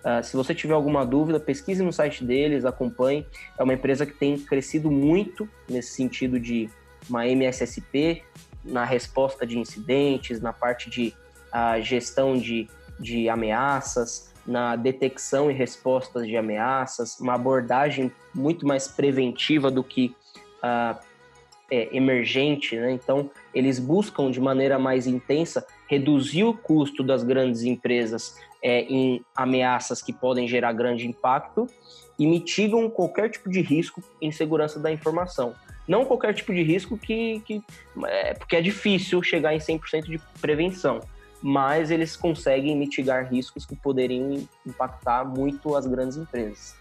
Uh, 0.00 0.24
se 0.24 0.34
você 0.34 0.54
tiver 0.54 0.72
alguma 0.72 1.04
dúvida, 1.04 1.38
pesquise 1.38 1.82
no 1.82 1.92
site 1.92 2.24
deles, 2.24 2.64
acompanhe. 2.64 3.26
É 3.58 3.62
uma 3.62 3.74
empresa 3.74 4.06
que 4.06 4.14
tem 4.14 4.38
crescido 4.38 4.90
muito 4.90 5.48
nesse 5.68 5.90
sentido 5.90 6.40
de 6.40 6.70
uma 7.08 7.26
MSSP, 7.26 8.22
na 8.64 8.84
resposta 8.84 9.46
de 9.46 9.58
incidentes, 9.58 10.40
na 10.40 10.52
parte 10.52 10.88
de 10.88 11.14
uh, 11.52 11.82
gestão 11.82 12.36
de, 12.36 12.68
de 12.98 13.28
ameaças, 13.28 14.29
na 14.46 14.76
detecção 14.76 15.50
e 15.50 15.54
respostas 15.54 16.26
de 16.26 16.36
ameaças, 16.36 17.18
uma 17.20 17.34
abordagem 17.34 18.10
muito 18.34 18.66
mais 18.66 18.88
preventiva 18.88 19.70
do 19.70 19.84
que 19.84 20.14
uh, 20.62 20.98
é, 21.70 21.96
emergente. 21.96 22.76
Né? 22.76 22.92
Então, 22.92 23.30
eles 23.54 23.78
buscam 23.78 24.30
de 24.30 24.40
maneira 24.40 24.78
mais 24.78 25.06
intensa 25.06 25.64
reduzir 25.88 26.44
o 26.44 26.54
custo 26.54 27.02
das 27.02 27.22
grandes 27.22 27.62
empresas 27.62 28.36
é, 28.62 28.82
em 28.82 29.24
ameaças 29.34 30.02
que 30.02 30.12
podem 30.12 30.46
gerar 30.46 30.72
grande 30.72 31.06
impacto 31.06 31.66
e 32.18 32.26
mitigam 32.26 32.90
qualquer 32.90 33.30
tipo 33.30 33.48
de 33.48 33.60
risco 33.60 34.02
em 34.20 34.30
segurança 34.30 34.78
da 34.78 34.92
informação. 34.92 35.54
Não 35.88 36.04
qualquer 36.04 36.34
tipo 36.34 36.52
de 36.52 36.62
risco 36.62 36.98
que, 36.98 37.40
que 37.40 37.62
é, 38.06 38.34
porque 38.34 38.56
é 38.56 38.60
difícil 38.60 39.22
chegar 39.22 39.54
em 39.54 39.58
100% 39.58 40.02
de 40.02 40.20
prevenção, 40.40 41.00
mas 41.42 41.90
eles 41.90 42.16
conseguem 42.16 42.76
mitigar 42.76 43.30
riscos 43.30 43.64
que 43.64 43.74
poderiam 43.74 44.46
impactar 44.66 45.24
muito 45.24 45.74
as 45.74 45.86
grandes 45.86 46.16
empresas. 46.16 46.74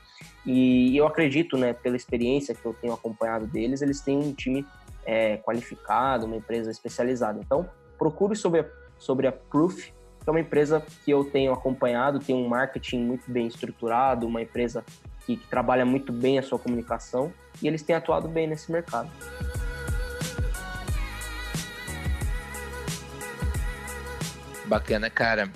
E 0.45 0.95
eu 0.95 1.05
acredito, 1.05 1.57
né, 1.57 1.73
pela 1.73 1.95
experiência 1.95 2.55
que 2.55 2.65
eu 2.65 2.73
tenho 2.73 2.93
acompanhado 2.93 3.47
deles, 3.47 3.81
eles 3.81 4.01
têm 4.01 4.17
um 4.17 4.33
time 4.33 4.65
é, 5.05 5.37
qualificado, 5.37 6.25
uma 6.25 6.35
empresa 6.35 6.71
especializada. 6.71 7.39
Então, 7.39 7.69
procure 7.97 8.35
sobre 8.35 8.61
a, 8.61 8.65
sobre 8.97 9.27
a 9.27 9.31
Proof, 9.31 9.91
que 10.23 10.29
é 10.29 10.31
uma 10.31 10.39
empresa 10.39 10.83
que 11.03 11.11
eu 11.11 11.23
tenho 11.23 11.53
acompanhado, 11.53 12.19
tem 12.19 12.35
um 12.35 12.47
marketing 12.47 12.99
muito 13.03 13.31
bem 13.31 13.47
estruturado, 13.47 14.27
uma 14.27 14.41
empresa 14.41 14.83
que, 15.25 15.37
que 15.37 15.47
trabalha 15.47 15.85
muito 15.85 16.11
bem 16.11 16.39
a 16.39 16.43
sua 16.43 16.59
comunicação 16.59 17.31
e 17.61 17.67
eles 17.67 17.81
têm 17.81 17.95
atuado 17.95 18.27
bem 18.27 18.47
nesse 18.47 18.71
mercado. 18.71 19.09
Bacana, 24.69 25.09
cara. 25.09 25.51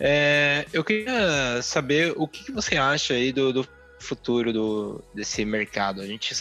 É, 0.00 0.64
eu 0.72 0.82
queria 0.82 1.60
saber 1.60 2.14
o 2.16 2.26
que, 2.26 2.50
você 2.50 2.78
acha 2.78 3.12
aí 3.12 3.30
do, 3.30 3.52
do, 3.52 3.68
futuro 4.00 4.52
do, 4.54 5.04
desse 5.14 5.44
mercado. 5.44 6.00
A 6.00 6.06
gente 6.06 6.34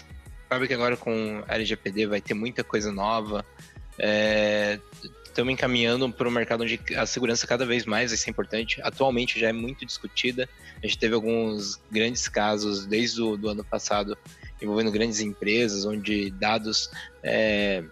sabe 0.49 0.67
que 0.67 0.73
agora 0.73 0.95
com 0.95 1.43
LGPD 1.49 2.07
vai 2.07 2.21
ter 2.21 2.33
muita 2.33 2.63
coisa 2.63 2.93
nova. 2.93 3.45
É, 3.99 4.79
estamos 5.25 5.51
encaminhando 5.51 6.09
para 6.09 6.29
um 6.29 6.31
mercado 6.31 6.63
onde 6.63 6.79
a 6.95 7.05
segurança 7.05 7.45
cada 7.45 7.65
vez 7.65 7.85
mais 7.85 8.11
vai 8.11 8.17
ser 8.17 8.29
importante. 8.29 8.79
Atualmente 8.81 9.37
já 9.37 9.49
é 9.49 9.53
muito 9.53 9.85
discutida. 9.85 10.47
A 10.81 10.87
gente 10.87 10.97
teve 10.97 11.13
alguns 11.13 11.77
grandes 11.91 12.29
casos 12.29 12.85
desde 12.85 13.21
o 13.21 13.35
do 13.35 13.49
ano 13.49 13.65
passado 13.65 14.17
envolvendo 14.61 14.91
grandes 14.91 15.19
empresas, 15.19 15.83
onde 15.83 16.31
dados 16.31 16.89
é, 17.21 17.83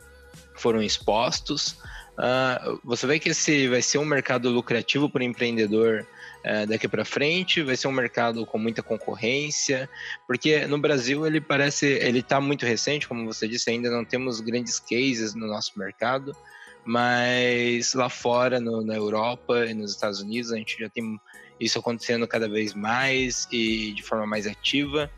foram 0.53 0.81
expostos. 0.81 1.75
Uh, 2.17 2.79
você 2.83 3.05
vê 3.05 3.19
que 3.19 3.29
esse 3.29 3.67
vai 3.67 3.81
ser 3.81 3.97
um 3.97 4.05
mercado 4.05 4.49
lucrativo 4.49 5.09
para 5.09 5.19
o 5.19 5.23
empreendedor 5.23 6.07
uh, 6.45 6.65
daqui 6.65 6.87
para 6.87 7.03
frente, 7.03 7.61
vai 7.61 7.75
ser 7.75 7.87
um 7.87 7.91
mercado 7.91 8.45
com 8.45 8.57
muita 8.57 8.81
concorrência, 8.81 9.89
porque 10.25 10.65
no 10.65 10.77
Brasil 10.77 11.27
ele 11.27 11.41
parece, 11.41 11.85
ele 11.85 12.19
está 12.19 12.39
muito 12.39 12.65
recente, 12.65 13.07
como 13.07 13.25
você 13.25 13.47
disse, 13.47 13.69
ainda 13.69 13.89
não 13.89 14.05
temos 14.05 14.39
grandes 14.39 14.79
cases 14.79 15.35
no 15.35 15.45
nosso 15.45 15.77
mercado, 15.77 16.33
mas 16.85 17.93
lá 17.93 18.09
fora, 18.09 18.61
no, 18.61 18.81
na 18.81 18.95
Europa 18.95 19.65
e 19.65 19.73
nos 19.73 19.91
Estados 19.91 20.21
Unidos, 20.21 20.53
a 20.53 20.55
gente 20.55 20.79
já 20.79 20.87
tem 20.87 21.19
isso 21.59 21.79
acontecendo 21.79 22.27
cada 22.27 22.47
vez 22.47 22.73
mais 22.73 23.47
e 23.51 23.91
de 23.93 24.03
forma 24.03 24.25
mais 24.25 24.45
ativa. 24.47 25.09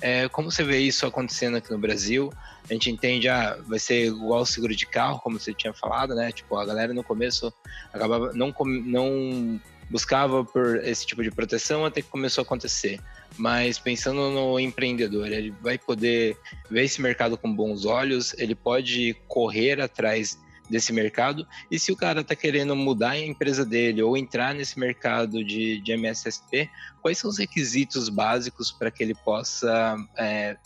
É, 0.00 0.28
como 0.28 0.50
você 0.50 0.62
vê 0.62 0.78
isso 0.78 1.06
acontecendo 1.06 1.56
aqui 1.56 1.70
no 1.70 1.78
Brasil? 1.78 2.30
A 2.68 2.72
gente 2.72 2.90
entende, 2.90 3.28
ah, 3.28 3.58
vai 3.66 3.78
ser 3.78 4.06
igual 4.06 4.42
o 4.42 4.46
seguro 4.46 4.74
de 4.74 4.86
carro, 4.86 5.20
como 5.20 5.38
você 5.38 5.54
tinha 5.54 5.72
falado, 5.72 6.14
né? 6.14 6.32
Tipo, 6.32 6.56
a 6.56 6.66
galera 6.66 6.92
no 6.92 7.02
começo 7.02 7.52
acabava 7.92 8.32
não, 8.32 8.54
não 8.84 9.60
buscava 9.88 10.44
por 10.44 10.84
esse 10.84 11.06
tipo 11.06 11.22
de 11.22 11.30
proteção 11.30 11.84
até 11.84 12.02
que 12.02 12.08
começou 12.08 12.42
a 12.42 12.44
acontecer. 12.44 13.00
Mas 13.38 13.78
pensando 13.78 14.30
no 14.30 14.58
empreendedor, 14.58 15.30
ele 15.30 15.54
vai 15.62 15.78
poder 15.78 16.36
ver 16.70 16.84
esse 16.84 17.00
mercado 17.00 17.36
com 17.38 17.54
bons 17.54 17.84
olhos, 17.84 18.34
ele 18.38 18.54
pode 18.54 19.14
correr 19.28 19.80
atrás 19.80 20.38
desse 20.68 20.92
mercado. 20.92 21.46
E 21.70 21.78
se 21.78 21.92
o 21.92 21.96
cara 21.96 22.20
está 22.20 22.34
querendo 22.34 22.74
mudar 22.74 23.10
a 23.10 23.18
empresa 23.18 23.64
dele 23.64 24.02
ou 24.02 24.16
entrar 24.16 24.54
nesse 24.54 24.78
mercado 24.78 25.44
de, 25.44 25.80
de 25.80 25.92
MSSP, 25.92 26.70
quais 27.00 27.18
são 27.18 27.30
os 27.30 27.38
requisitos 27.38 28.08
básicos 28.08 28.70
para 28.72 28.90
que 28.90 29.02
ele 29.02 29.14
possa 29.14 29.96
é, 30.16 30.56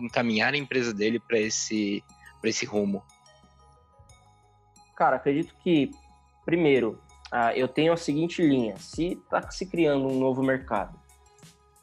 encaminhar 0.00 0.54
a 0.54 0.56
empresa 0.56 0.92
dele 0.92 1.18
para 1.18 1.38
esse, 1.38 2.02
esse 2.42 2.66
rumo? 2.66 3.02
Cara, 4.96 5.16
acredito 5.16 5.54
que, 5.62 5.90
primeiro, 6.44 7.00
uh, 7.32 7.50
eu 7.54 7.66
tenho 7.66 7.92
a 7.92 7.96
seguinte 7.96 8.42
linha: 8.42 8.76
se 8.78 9.12
está 9.12 9.50
se 9.50 9.66
criando 9.66 10.06
um 10.06 10.18
novo 10.18 10.42
mercado 10.42 10.98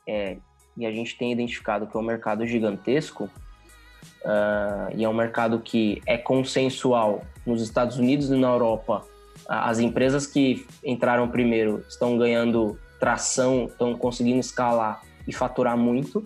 é, 0.07 0.37
e 0.77 0.85
a 0.85 0.91
gente 0.91 1.17
tem 1.17 1.31
identificado 1.31 1.87
que 1.87 1.95
é 1.95 1.99
um 1.99 2.03
mercado 2.03 2.45
gigantesco, 2.45 3.25
uh, 3.25 4.95
e 4.95 5.03
é 5.03 5.09
um 5.09 5.13
mercado 5.13 5.59
que 5.59 6.01
é 6.05 6.17
consensual 6.17 7.25
nos 7.45 7.61
Estados 7.61 7.97
Unidos 7.97 8.29
e 8.29 8.35
na 8.35 8.47
Europa. 8.47 9.05
As 9.47 9.79
empresas 9.79 10.27
que 10.27 10.65
entraram 10.83 11.27
primeiro 11.27 11.83
estão 11.87 12.17
ganhando 12.17 12.79
tração, 12.99 13.65
estão 13.65 13.95
conseguindo 13.95 14.39
escalar 14.39 15.01
e 15.27 15.33
faturar 15.33 15.77
muito. 15.77 16.19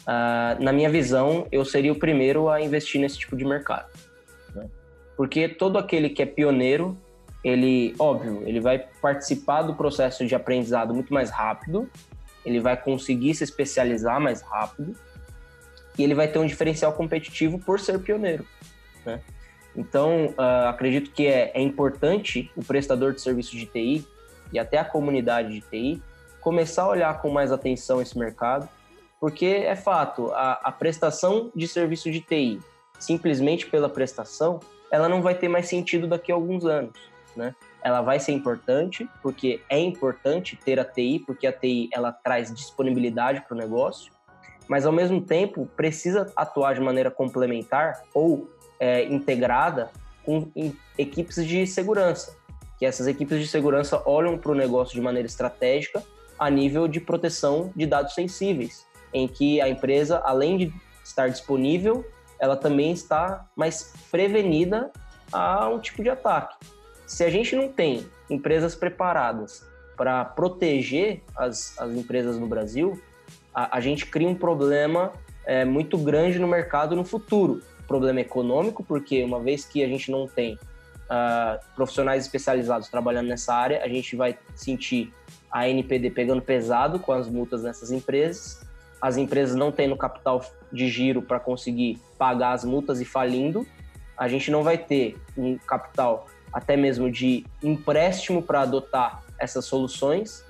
Uh, 0.00 0.62
na 0.62 0.72
minha 0.72 0.88
visão, 0.88 1.46
eu 1.52 1.64
seria 1.64 1.92
o 1.92 1.98
primeiro 1.98 2.48
a 2.48 2.60
investir 2.60 3.00
nesse 3.00 3.18
tipo 3.18 3.36
de 3.36 3.44
mercado. 3.44 3.86
Né? 4.54 4.68
Porque 5.16 5.48
todo 5.48 5.78
aquele 5.78 6.08
que 6.08 6.22
é 6.22 6.26
pioneiro, 6.26 6.96
ele, 7.44 7.94
óbvio, 7.98 8.42
ele 8.46 8.60
vai 8.60 8.78
participar 9.00 9.62
do 9.62 9.74
processo 9.74 10.26
de 10.26 10.34
aprendizado 10.34 10.94
muito 10.94 11.12
mais 11.12 11.30
rápido, 11.30 11.88
ele 12.44 12.58
vai 12.58 12.76
conseguir 12.76 13.34
se 13.34 13.44
especializar 13.44 14.18
mais 14.18 14.40
rápido, 14.40 14.96
e 15.98 16.02
ele 16.02 16.14
vai 16.14 16.28
ter 16.28 16.38
um 16.38 16.46
diferencial 16.46 16.94
competitivo 16.94 17.58
por 17.58 17.78
ser 17.78 17.98
pioneiro. 17.98 18.46
Né? 19.04 19.20
Então, 19.76 20.26
uh, 20.38 20.68
acredito 20.68 21.10
que 21.12 21.26
é, 21.26 21.52
é 21.54 21.60
importante 21.60 22.50
o 22.56 22.64
prestador 22.64 23.12
de 23.12 23.20
serviço 23.20 23.56
de 23.56 23.66
TI 23.66 24.06
e 24.52 24.58
até 24.58 24.78
a 24.78 24.84
comunidade 24.84 25.52
de 25.52 25.60
TI 25.60 26.02
começar 26.40 26.82
a 26.82 26.88
olhar 26.88 27.20
com 27.20 27.30
mais 27.30 27.52
atenção 27.52 28.00
esse 28.00 28.18
mercado, 28.18 28.68
porque 29.20 29.46
é 29.46 29.76
fato, 29.76 30.32
a, 30.32 30.52
a 30.64 30.72
prestação 30.72 31.52
de 31.54 31.68
serviço 31.68 32.10
de 32.10 32.20
TI, 32.20 32.58
simplesmente 32.98 33.66
pela 33.66 33.88
prestação, 33.88 34.58
ela 34.90 35.08
não 35.08 35.22
vai 35.22 35.34
ter 35.34 35.48
mais 35.48 35.68
sentido 35.68 36.06
daqui 36.08 36.32
a 36.32 36.34
alguns 36.34 36.64
anos, 36.64 36.98
né? 37.36 37.54
Ela 37.82 38.02
vai 38.02 38.18
ser 38.18 38.32
importante, 38.32 39.08
porque 39.22 39.62
é 39.68 39.78
importante 39.78 40.56
ter 40.56 40.78
a 40.80 40.84
TI, 40.84 41.22
porque 41.26 41.46
a 41.46 41.52
TI 41.52 41.88
ela 41.92 42.12
traz 42.12 42.52
disponibilidade 42.52 43.42
para 43.42 43.54
o 43.54 43.58
negócio, 43.58 44.12
mas 44.68 44.84
ao 44.84 44.92
mesmo 44.92 45.20
tempo 45.20 45.66
precisa 45.76 46.30
atuar 46.36 46.74
de 46.74 46.80
maneira 46.80 47.10
complementar 47.10 48.02
ou 48.12 48.50
é, 48.80 49.04
integrada 49.04 49.90
com 50.24 50.50
equipes 50.98 51.46
de 51.46 51.66
segurança, 51.66 52.36
que 52.78 52.86
essas 52.86 53.06
equipes 53.06 53.38
de 53.38 53.46
segurança 53.46 54.02
olham 54.06 54.38
para 54.38 54.50
o 54.50 54.54
negócio 54.54 54.94
de 54.94 55.00
maneira 55.00 55.26
estratégica 55.26 56.02
a 56.38 56.48
nível 56.48 56.88
de 56.88 56.98
proteção 56.98 57.70
de 57.76 57.86
dados 57.86 58.14
sensíveis, 58.14 58.86
em 59.12 59.28
que 59.28 59.60
a 59.60 59.68
empresa, 59.68 60.18
além 60.24 60.56
de 60.56 60.72
estar 61.04 61.28
disponível, 61.28 62.04
ela 62.38 62.56
também 62.56 62.90
está 62.92 63.46
mais 63.54 63.92
prevenida 64.10 64.90
a 65.30 65.68
um 65.68 65.78
tipo 65.78 66.02
de 66.02 66.08
ataque. 66.08 66.56
Se 67.06 67.22
a 67.22 67.30
gente 67.30 67.54
não 67.54 67.68
tem 67.68 68.06
empresas 68.30 68.74
preparadas 68.74 69.66
para 69.96 70.24
proteger 70.24 71.22
as, 71.36 71.78
as 71.78 71.90
empresas 71.92 72.38
no 72.38 72.46
Brasil, 72.46 72.98
a, 73.54 73.76
a 73.76 73.80
gente 73.80 74.06
cria 74.06 74.28
um 74.28 74.34
problema 74.34 75.12
é, 75.44 75.64
muito 75.64 75.98
grande 75.98 76.38
no 76.38 76.48
mercado 76.48 76.96
no 76.96 77.04
futuro. 77.04 77.60
Problema 77.90 78.20
econômico, 78.20 78.84
porque 78.84 79.24
uma 79.24 79.40
vez 79.40 79.64
que 79.64 79.82
a 79.82 79.88
gente 79.88 80.12
não 80.12 80.28
tem 80.28 80.54
uh, 80.54 81.58
profissionais 81.74 82.22
especializados 82.22 82.88
trabalhando 82.88 83.26
nessa 83.26 83.52
área, 83.52 83.82
a 83.82 83.88
gente 83.88 84.14
vai 84.14 84.38
sentir 84.54 85.12
a 85.50 85.68
NPD 85.68 86.10
pegando 86.10 86.40
pesado 86.40 87.00
com 87.00 87.10
as 87.10 87.28
multas 87.28 87.64
nessas 87.64 87.90
empresas, 87.90 88.60
as 89.02 89.16
empresas 89.16 89.56
não 89.56 89.72
tendo 89.72 89.96
capital 89.96 90.40
de 90.72 90.88
giro 90.88 91.20
para 91.20 91.40
conseguir 91.40 91.98
pagar 92.16 92.52
as 92.52 92.64
multas 92.64 93.00
e 93.00 93.04
falindo, 93.04 93.66
a 94.16 94.28
gente 94.28 94.52
não 94.52 94.62
vai 94.62 94.78
ter 94.78 95.16
um 95.36 95.58
capital 95.58 96.28
até 96.52 96.76
mesmo 96.76 97.10
de 97.10 97.44
empréstimo 97.60 98.40
para 98.40 98.60
adotar 98.60 99.24
essas 99.36 99.64
soluções. 99.64 100.44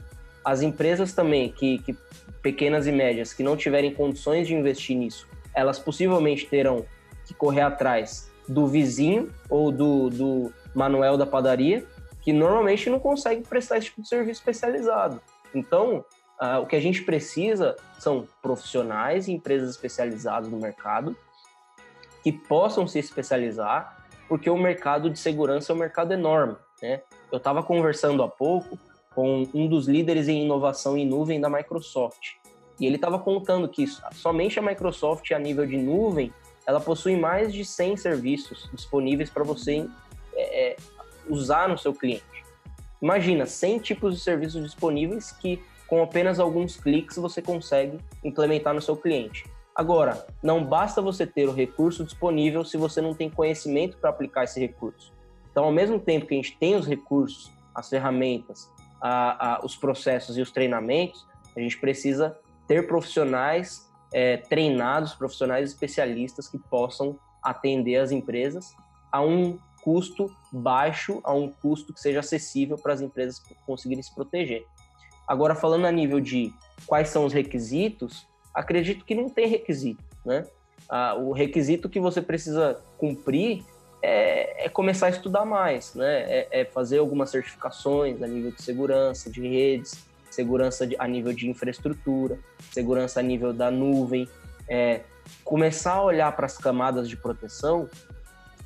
As 0.45 0.61
empresas 0.61 1.15
também, 1.15 1.51
que, 1.51 1.79
que 1.79 1.97
pequenas 2.43 2.87
e 2.87 2.93
médias, 2.93 3.33
que 3.33 3.43
não 3.43 3.57
tiverem 3.57 3.95
condições 3.95 4.47
de 4.47 4.55
investir 4.55 4.95
nisso, 4.95 5.27
elas 5.55 5.79
possivelmente 5.79 6.45
terão 6.45 6.85
que 7.31 7.35
correr 7.35 7.61
atrás 7.61 8.29
do 8.49 8.67
vizinho 8.67 9.33
ou 9.49 9.71
do, 9.71 10.11
do 10.11 10.53
Manuel 10.75 11.17
da 11.17 11.25
padaria, 11.25 11.87
que 12.21 12.33
normalmente 12.33 12.91
não 12.91 12.99
consegue 12.99 13.47
prestar 13.47 13.79
esse 13.79 13.87
tipo 13.87 14.03
de 14.03 14.09
serviço 14.09 14.41
especializado. 14.41 15.21
Então, 15.55 16.05
uh, 16.41 16.59
o 16.61 16.67
que 16.67 16.75
a 16.75 16.81
gente 16.81 17.03
precisa 17.03 17.77
são 18.01 18.27
profissionais 18.43 19.29
e 19.29 19.33
empresas 19.33 19.71
especializadas 19.71 20.51
no 20.51 20.59
mercado 20.59 21.17
que 22.23 22.33
possam 22.33 22.87
se 22.87 22.99
especializar, 22.99 24.05
porque 24.29 24.51
o 24.51 24.59
mercado 24.59 25.09
de 25.09 25.19
segurança 25.19 25.73
é 25.73 25.75
um 25.75 25.79
mercado 25.79 26.13
enorme. 26.13 26.57
Né? 26.83 27.03
Eu 27.31 27.39
estava 27.39 27.63
conversando 27.63 28.23
há 28.25 28.29
pouco 28.29 28.77
com 29.15 29.49
um 29.55 29.69
dos 29.69 29.87
líderes 29.87 30.27
em 30.27 30.45
inovação 30.45 30.97
em 30.97 31.07
nuvem 31.07 31.41
da 31.41 31.49
Microsoft. 31.49 32.35
E 32.81 32.87
ele 32.87 32.97
estava 32.97 33.19
contando 33.19 33.69
que 33.69 33.87
somente 34.13 34.59
a 34.59 34.63
Microsoft, 34.63 35.31
a 35.31 35.39
nível 35.39 35.67
de 35.67 35.77
nuvem, 35.77 36.33
ela 36.67 36.81
possui 36.81 37.17
mais 37.17 37.53
de 37.53 37.65
100 37.65 37.97
serviços 37.97 38.69
disponíveis 38.73 39.31
para 39.31 39.45
você 39.45 39.87
é, 40.35 40.71
é, 40.71 40.77
usar 41.29 41.69
no 41.69 41.79
seu 41.79 41.93
cliente. 41.93 42.25
Imagina, 43.01 43.47
100 43.47 43.79
tipos 43.79 44.15
de 44.15 44.21
serviços 44.21 44.63
disponíveis 44.63 45.33
que, 45.33 45.63
com 45.87 46.03
apenas 46.03 46.39
alguns 46.39 46.77
cliques, 46.77 47.17
você 47.17 47.41
consegue 47.41 47.99
implementar 48.23 48.75
no 48.75 48.83
seu 48.83 48.97
cliente. 48.97 49.45
Agora, 49.75 50.27
não 50.43 50.65
basta 50.65 51.01
você 51.01 51.27
ter 51.27 51.49
o 51.49 51.53
recurso 51.53 52.05
disponível 52.05 52.65
se 52.65 52.77
você 52.77 53.01
não 53.01 53.15
tem 53.15 53.31
conhecimento 53.31 53.97
para 53.97 54.11
aplicar 54.11 54.45
esse 54.45 54.61
recurso. 54.61 55.13
Então, 55.51 55.65
ao 55.65 55.73
mesmo 55.73 55.99
tempo 55.99 56.27
que 56.27 56.35
a 56.35 56.37
gente 56.37 56.57
tem 56.59 56.77
os 56.77 56.87
recursos, 56.87 57.51
as 57.75 57.89
ferramentas, 57.89 58.71
a, 59.01 59.55
a, 59.55 59.65
os 59.65 59.77
processos 59.77 60.37
e 60.37 60.43
os 60.43 60.51
treinamentos, 60.51 61.27
a 61.57 61.61
gente 61.61 61.79
precisa 61.79 62.39
ter 62.69 62.87
profissionais 62.87 63.90
é, 64.13 64.37
treinados, 64.37 65.15
profissionais 65.15 65.71
especialistas 65.71 66.49
que 66.49 66.59
possam 66.59 67.19
atender 67.43 67.97
as 67.97 68.11
empresas 68.11 68.75
a 69.11 69.23
um 69.23 69.59
custo 69.83 70.31
baixo, 70.53 71.21
a 71.25 71.33
um 71.33 71.51
custo 71.51 71.93
que 71.93 72.01
seja 72.01 72.21
acessível 72.21 72.77
para 72.77 72.93
as 72.93 73.01
empresas 73.01 73.43
conseguirem 73.67 74.03
se 74.03 74.15
proteger. 74.15 74.65
Agora, 75.27 75.55
falando 75.55 75.87
a 75.87 75.93
nível 75.93 76.21
de 76.21 76.53
quais 76.87 77.09
são 77.09 77.25
os 77.25 77.33
requisitos, 77.33 78.27
acredito 78.55 79.05
que 79.05 79.15
não 79.15 79.29
tem 79.29 79.47
requisito, 79.47 80.03
né? 80.25 80.45
Ah, 80.89 81.15
o 81.15 81.33
requisito 81.33 81.89
que 81.89 82.01
você 82.01 82.21
precisa 82.21 82.81
cumprir 82.99 83.65
é, 84.03 84.67
é, 84.67 84.69
começar 84.69 85.07
a 85.07 85.11
estudar 85.11 85.45
mais, 85.45 85.95
né? 85.95 86.23
É, 86.23 86.49
é, 86.51 86.65
fazer 86.65 86.99
algumas 86.99 87.31
certificações 87.31 88.21
a 88.23 88.27
nível 88.27 88.51
de 88.51 88.63
segurança 88.63 89.31
de 89.31 89.47
redes, 89.47 90.05
segurança 90.31 90.89
a 90.99 91.07
nível 91.07 91.33
de 91.33 91.49
infraestrutura, 91.49 92.39
segurança 92.71 93.21
a 93.21 93.23
nível 93.23 93.53
da 93.53 93.71
nuvem, 93.71 94.29
é, 94.69 95.01
começar 95.45 95.95
a 95.95 96.03
olhar 96.03 96.35
para 96.37 96.47
as 96.47 96.57
camadas 96.57 97.09
de 97.09 97.17
proteção 97.17 97.89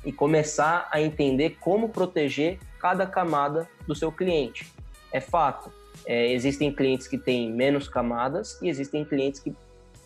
e 0.05 0.11
começar 0.11 0.87
a 0.91 1.01
entender 1.01 1.57
como 1.59 1.89
proteger 1.89 2.59
cada 2.79 3.07
camada 3.07 3.67
do 3.87 3.95
seu 3.95 4.11
cliente. 4.11 4.71
É 5.11 5.19
fato, 5.19 5.71
é, 6.05 6.31
existem 6.31 6.71
clientes 6.71 7.07
que 7.07 7.17
têm 7.17 7.51
menos 7.51 7.87
camadas 7.87 8.61
e 8.61 8.69
existem 8.69 9.03
clientes 9.03 9.39
que 9.39 9.55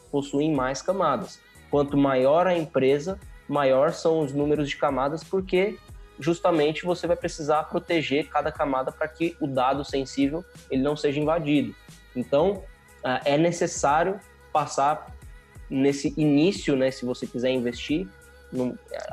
possuem 0.09 0.53
mais 0.53 0.81
camadas. 0.81 1.39
Quanto 1.69 1.97
maior 1.97 2.47
a 2.47 2.57
empresa, 2.57 3.19
maior 3.47 3.91
são 3.91 4.19
os 4.19 4.33
números 4.33 4.69
de 4.69 4.77
camadas, 4.77 5.23
porque 5.23 5.77
justamente 6.19 6.85
você 6.85 7.07
vai 7.07 7.15
precisar 7.15 7.63
proteger 7.63 8.27
cada 8.27 8.51
camada 8.51 8.91
para 8.91 9.07
que 9.07 9.35
o 9.39 9.47
dado 9.47 9.83
sensível 9.85 10.43
ele 10.69 10.81
não 10.81 10.95
seja 10.95 11.19
invadido. 11.19 11.73
Então, 12.15 12.63
ah, 13.03 13.21
é 13.23 13.37
necessário 13.37 14.19
passar 14.51 15.15
nesse 15.69 16.13
início, 16.17 16.75
né, 16.75 16.91
se 16.91 17.05
você 17.05 17.27
quiser 17.27 17.51
investir 17.51 18.07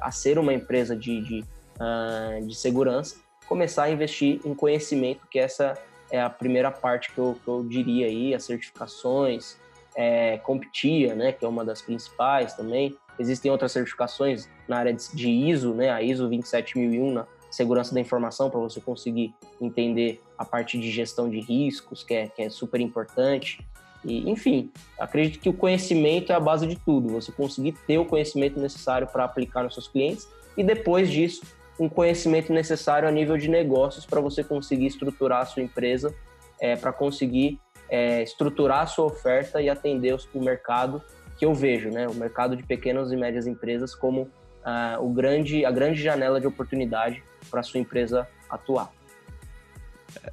a 0.00 0.10
ser 0.10 0.38
uma 0.38 0.54
empresa 0.54 0.96
de, 0.96 1.20
de, 1.20 1.44
uh, 1.78 2.46
de, 2.46 2.54
segurança, 2.54 3.16
começar 3.46 3.84
a 3.84 3.90
investir 3.90 4.40
em 4.44 4.54
conhecimento, 4.54 5.26
que 5.30 5.38
essa 5.38 5.74
é 6.10 6.20
a 6.20 6.30
primeira 6.30 6.70
parte 6.70 7.12
que 7.12 7.18
eu, 7.18 7.38
que 7.44 7.48
eu 7.48 7.62
diria 7.62 8.06
aí, 8.06 8.34
as 8.34 8.44
certificações, 8.44 9.58
é, 9.94 10.38
CompTIA, 10.38 11.14
né, 11.14 11.32
que 11.32 11.44
é 11.44 11.48
uma 11.48 11.64
das 11.64 11.82
principais 11.82 12.54
também, 12.54 12.96
Existem 13.18 13.50
outras 13.50 13.72
certificações 13.72 14.48
na 14.68 14.79
área 14.79 14.92
de 14.92 15.29
ISO, 15.29 15.74
né, 15.74 15.90
a 15.90 16.02
ISO 16.02 16.29
27001 16.29 17.12
na 17.12 17.26
segurança 17.50 17.94
da 17.94 18.00
informação, 18.00 18.50
para 18.50 18.61
você 18.61 18.81
conseguir 18.81 19.35
entender 19.61 20.20
a 20.37 20.44
parte 20.44 20.79
de 20.79 20.90
gestão 20.90 21.29
de 21.29 21.40
riscos, 21.40 22.02
que 22.02 22.14
é, 22.14 22.29
que 22.29 22.42
é 22.42 22.50
super 22.50 22.81
importante. 22.81 23.64
E, 24.05 24.29
enfim, 24.31 24.70
acredito 24.98 25.40
que 25.40 25.48
o 25.48 25.52
conhecimento 25.52 26.31
é 26.31 26.35
a 26.35 26.40
base 26.40 26.66
de 26.66 26.76
tudo. 26.76 27.09
Você 27.09 27.33
conseguir 27.33 27.72
ter 27.87 27.98
o 27.98 28.05
conhecimento 28.05 28.61
necessário 28.61 29.07
para 29.07 29.24
aplicar 29.24 29.64
nos 29.64 29.74
seus 29.74 29.88
clientes 29.88 30.29
e 30.57 30.62
depois 30.62 31.11
disso, 31.11 31.42
um 31.79 31.88
conhecimento 31.88 32.52
necessário 32.52 33.09
a 33.09 33.12
nível 33.12 33.37
de 33.37 33.48
negócios 33.48 34.07
para 34.07 34.20
você 34.20 34.42
conseguir 34.42 34.87
estruturar 34.87 35.42
a 35.42 35.46
sua 35.46 35.62
empresa, 35.62 36.14
é, 36.61 36.74
para 36.74 36.92
conseguir 36.92 37.61
é, 37.88 38.22
estruturar 38.22 38.83
a 38.83 38.87
sua 38.87 39.07
oferta 39.07 39.61
e 39.61 39.68
atender 39.68 40.16
o 40.35 40.40
mercado 40.40 41.02
que 41.37 41.44
eu 41.44 41.55
vejo, 41.55 41.90
né, 41.90 42.09
o 42.09 42.14
mercado 42.14 42.57
de 42.57 42.62
pequenas 42.62 43.12
e 43.12 43.16
médias 43.16 43.46
empresas 43.46 43.94
como 43.94 44.22
uh, 44.22 45.01
o 45.01 45.12
grande, 45.12 45.64
a 45.64 45.70
grande 45.70 46.03
janela 46.03 46.40
de 46.40 46.46
oportunidade 46.46 47.22
para 47.51 47.61
a 47.61 47.62
sua 47.62 47.81
empresa 47.81 48.27
atuar. 48.49 48.90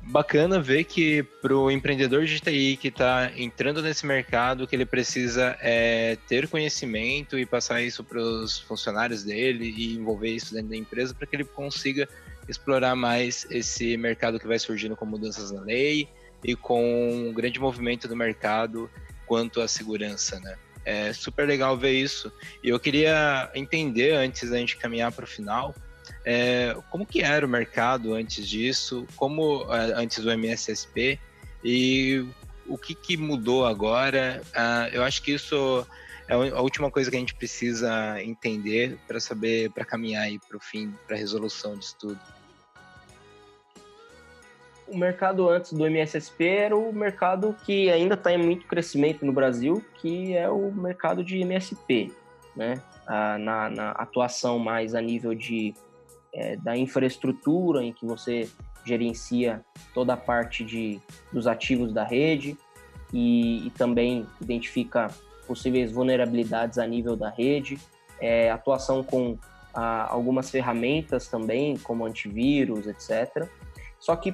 Bacana 0.02 0.62
ver 0.62 0.86
que 0.86 1.24
para 1.42 1.56
o 1.56 1.70
empreendedor 1.70 2.26
de 2.26 2.39
TI 2.39 2.78
que 2.78 2.88
está 2.88 3.32
entrando 3.36 3.82
nesse 3.82 4.06
mercado, 4.06 4.66
que 4.66 4.76
ele 4.76 4.86
precisa 4.86 5.58
é, 5.62 6.18
ter 6.28 6.48
conhecimento 6.48 7.38
e 7.38 7.46
passar 7.46 7.82
isso 7.82 8.04
para 8.04 8.20
os 8.20 8.60
funcionários 8.60 9.24
dele 9.24 9.74
e 9.76 9.96
envolver 9.96 10.30
isso 10.30 10.54
dentro 10.54 10.70
da 10.70 10.78
empresa 10.78 11.13
para 11.13 11.28
que 11.28 11.36
ele 11.36 11.44
consiga 11.44 12.08
explorar 12.48 12.96
mais 12.96 13.46
esse 13.50 13.98
mercado 13.98 14.39
que 14.39 14.48
vai 14.48 14.60
surgindo 14.60 14.96
com 14.96 15.06
mudanças 15.06 15.52
na 15.52 15.62
lei 15.62 16.08
e 16.44 16.56
com 16.56 17.28
um 17.30 17.34
grande 17.34 17.60
movimento 17.60 18.08
do 18.08 18.16
mercado 18.16 18.89
quanto 19.26 19.62
à 19.62 19.68
segurança, 19.68 20.39
né? 20.39 20.56
É 20.86 21.13
super 21.13 21.48
legal 21.48 21.78
ver 21.78 21.93
isso. 21.93 22.32
E 22.63 22.69
eu 22.69 22.80
queria 22.80 23.50
entender, 23.54 24.13
antes 24.13 24.50
da 24.50 24.58
gente 24.58 24.78
caminhar 24.78 25.12
para 25.12 25.24
o 25.24 25.28
final, 25.28 25.74
é, 26.26 26.76
como 26.89 27.06
que 27.06 27.22
era 27.22 27.46
o 27.46 27.50
mercado 27.50 28.13
antes 28.13 28.48
disso, 28.48 29.06
como 29.15 29.65
é, 29.74 29.93
antes 29.96 30.24
do 30.24 30.32
MSSP 30.32 31.19
e 31.63 32.26
o 32.67 32.78
que, 32.78 32.96
que 32.96 33.17
mudou 33.17 33.65
agora. 33.65 34.41
Ah, 34.54 34.89
eu 34.91 35.04
acho 35.04 35.22
que 35.22 35.32
isso 35.32 35.86
é 36.28 36.34
a 36.34 36.62
última 36.62 36.89
coisa 36.89 37.10
que 37.10 37.17
a 37.17 37.19
gente 37.19 37.36
precisa 37.36 38.22
entender 38.22 38.98
para 39.08 39.19
saber, 39.19 39.69
para 39.72 39.84
caminhar 39.84 40.28
para 40.48 40.58
o 40.58 40.60
fim, 40.60 40.93
para 41.06 41.15
a 41.15 41.19
resolução 41.19 41.78
disso 41.78 41.96
tudo 42.00 42.19
o 44.88 44.98
mercado 44.98 45.50
antes 45.50 45.74
do 45.74 45.86
MSSP 45.86 46.48
era 46.48 46.78
o 46.78 46.93
mercado 46.93 47.56
que 47.65 47.89
ainda 47.89 48.15
está 48.15 48.32
em 48.34 48.38
muito 48.38 48.67
crescimento 48.67 49.26
no 49.26 49.32
Brasil, 49.32 49.84
que 49.96 50.36
é 50.36 50.50
o 50.50 50.72
mercado 50.72 51.24
de 51.24 51.39
MSP, 51.39 52.12
né? 52.56 52.82
Ah, 53.08 53.38
na, 53.38 53.69
na, 53.69 53.91
atuação 53.91 54.60
mais 54.60 54.96
a 54.96 55.02
nível 55.02 55.34
de, 55.34 55.74
é, 56.34 56.56
da 56.58 56.78
infraestrutura, 56.78 57.84
em 57.84 57.91
que 57.91 58.06
você 58.06 58.50
gerencia 58.86 59.63
toda 59.93 60.13
a 60.13 60.17
parte 60.17 60.63
de, 60.63 61.00
dos 61.32 61.48
ativos 61.48 61.93
da 61.93 62.04
rede 62.04 62.58
e, 63.13 63.67
e 63.67 63.69
também 63.72 64.26
identifica 64.41 65.10
possíveis 65.48 65.91
vulnerabilidades 65.91 66.78
a 66.78 66.88
nível 66.88 67.15
da 67.15 67.30
rede, 67.30 67.78
é, 68.19 68.50
atuação 68.50 69.04
com 69.04 69.38
ah, 69.74 70.08
algumas 70.10 70.50
ferramentas 70.50 71.28
também, 71.28 71.78
como 71.78 72.06
antivírus, 72.06 72.88
etc. 72.88 73.48
Só 74.00 74.15
que 74.15 74.34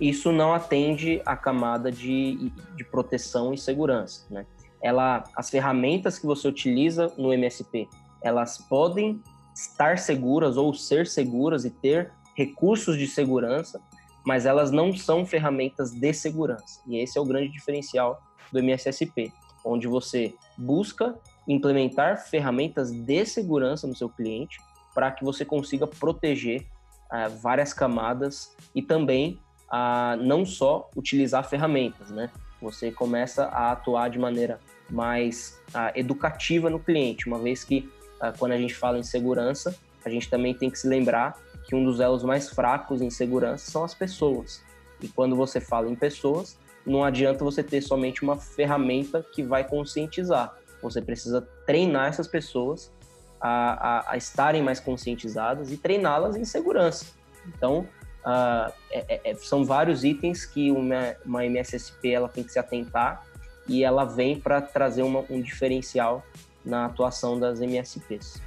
isso 0.00 0.30
não 0.30 0.52
atende 0.52 1.22
à 1.24 1.36
camada 1.36 1.90
de, 1.90 2.52
de 2.76 2.84
proteção 2.84 3.54
e 3.54 3.58
segurança, 3.58 4.26
né? 4.30 4.46
Ela, 4.82 5.24
as 5.34 5.48
ferramentas 5.48 6.18
que 6.18 6.26
você 6.26 6.46
utiliza 6.46 7.12
no 7.16 7.32
MSP, 7.32 7.88
elas 8.22 8.58
podem 8.58 9.20
estar 9.54 9.98
seguras 9.98 10.56
ou 10.56 10.74
ser 10.74 11.06
seguras 11.06 11.64
e 11.64 11.70
ter 11.70 12.12
recursos 12.36 12.98
de 12.98 13.06
segurança, 13.06 13.80
mas 14.24 14.44
elas 14.44 14.70
não 14.70 14.94
são 14.94 15.24
ferramentas 15.24 15.92
de 15.92 16.12
segurança. 16.12 16.82
E 16.86 16.98
esse 16.98 17.16
é 17.16 17.20
o 17.20 17.24
grande 17.24 17.50
diferencial 17.50 18.20
do 18.52 18.58
MSSP, 18.58 19.32
onde 19.64 19.86
você 19.86 20.34
busca 20.58 21.18
implementar 21.48 22.28
ferramentas 22.28 22.92
de 22.92 23.24
segurança 23.24 23.86
no 23.86 23.96
seu 23.96 24.08
cliente 24.08 24.58
para 24.94 25.10
que 25.10 25.24
você 25.24 25.44
consiga 25.44 25.86
proteger 25.86 26.66
uh, 27.10 27.30
várias 27.40 27.72
camadas 27.72 28.54
e 28.74 28.82
também 28.82 29.40
a 29.68 30.16
não 30.20 30.44
só 30.44 30.90
utilizar 30.96 31.48
ferramentas, 31.48 32.10
né? 32.10 32.30
Você 32.60 32.90
começa 32.90 33.44
a 33.46 33.72
atuar 33.72 34.08
de 34.08 34.18
maneira 34.18 34.60
mais 34.88 35.60
uh, 35.70 35.92
educativa 35.94 36.70
no 36.70 36.78
cliente, 36.78 37.26
uma 37.26 37.38
vez 37.38 37.64
que 37.64 37.90
uh, 38.20 38.36
quando 38.38 38.52
a 38.52 38.58
gente 38.58 38.74
fala 38.74 38.98
em 38.98 39.02
segurança, 39.02 39.76
a 40.04 40.08
gente 40.08 40.30
também 40.30 40.54
tem 40.54 40.70
que 40.70 40.78
se 40.78 40.88
lembrar 40.88 41.36
que 41.66 41.74
um 41.74 41.84
dos 41.84 41.98
elos 42.00 42.22
mais 42.22 42.48
fracos 42.48 43.02
em 43.02 43.10
segurança 43.10 43.70
são 43.70 43.84
as 43.84 43.92
pessoas. 43.92 44.62
E 45.00 45.08
quando 45.08 45.34
você 45.34 45.60
fala 45.60 45.90
em 45.90 45.96
pessoas, 45.96 46.56
não 46.86 47.02
adianta 47.02 47.44
você 47.44 47.62
ter 47.62 47.80
somente 47.82 48.22
uma 48.22 48.36
ferramenta 48.36 49.24
que 49.34 49.42
vai 49.42 49.64
conscientizar. 49.64 50.54
Você 50.80 51.02
precisa 51.02 51.42
treinar 51.66 52.08
essas 52.08 52.28
pessoas 52.28 52.92
a, 53.40 53.98
a, 53.98 54.12
a 54.12 54.16
estarem 54.16 54.62
mais 54.62 54.78
conscientizadas 54.78 55.72
e 55.72 55.76
treiná-las 55.76 56.36
em 56.36 56.44
segurança. 56.44 57.06
Então, 57.46 57.86
uh, 58.26 58.72
é, 58.90 59.30
é, 59.30 59.34
são 59.36 59.64
vários 59.64 60.02
itens 60.02 60.44
que 60.44 60.70
uma, 60.70 61.16
uma 61.24 61.46
MSSP 61.46 62.10
ela 62.10 62.28
tem 62.28 62.42
que 62.42 62.52
se 62.52 62.58
atentar 62.58 63.24
e 63.68 63.84
ela 63.84 64.04
vem 64.04 64.38
para 64.38 64.60
trazer 64.60 65.02
uma, 65.02 65.24
um 65.30 65.40
diferencial 65.40 66.24
na 66.64 66.86
atuação 66.86 67.38
das 67.38 67.60
MSPs. 67.60 68.42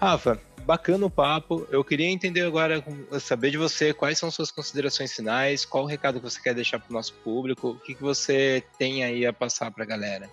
Rafa, 0.00 0.40
bacana 0.66 1.06
o 1.06 1.10
papo. 1.10 1.66
Eu 1.70 1.84
queria 1.84 2.08
entender 2.08 2.42
agora, 2.42 2.84
saber 3.20 3.52
de 3.52 3.58
você 3.58 3.94
quais 3.94 4.18
são 4.18 4.32
suas 4.32 4.50
considerações 4.50 5.12
finais, 5.12 5.64
qual 5.64 5.84
o 5.84 5.86
recado 5.86 6.18
que 6.18 6.24
você 6.28 6.40
quer 6.40 6.54
deixar 6.54 6.80
para 6.80 6.90
o 6.90 6.92
nosso 6.92 7.14
público, 7.14 7.70
o 7.70 7.78
que, 7.78 7.94
que 7.94 8.02
você 8.02 8.64
tem 8.76 9.04
aí 9.04 9.24
a 9.24 9.32
passar 9.32 9.70
para 9.70 9.84
a 9.84 9.86
galera. 9.86 10.28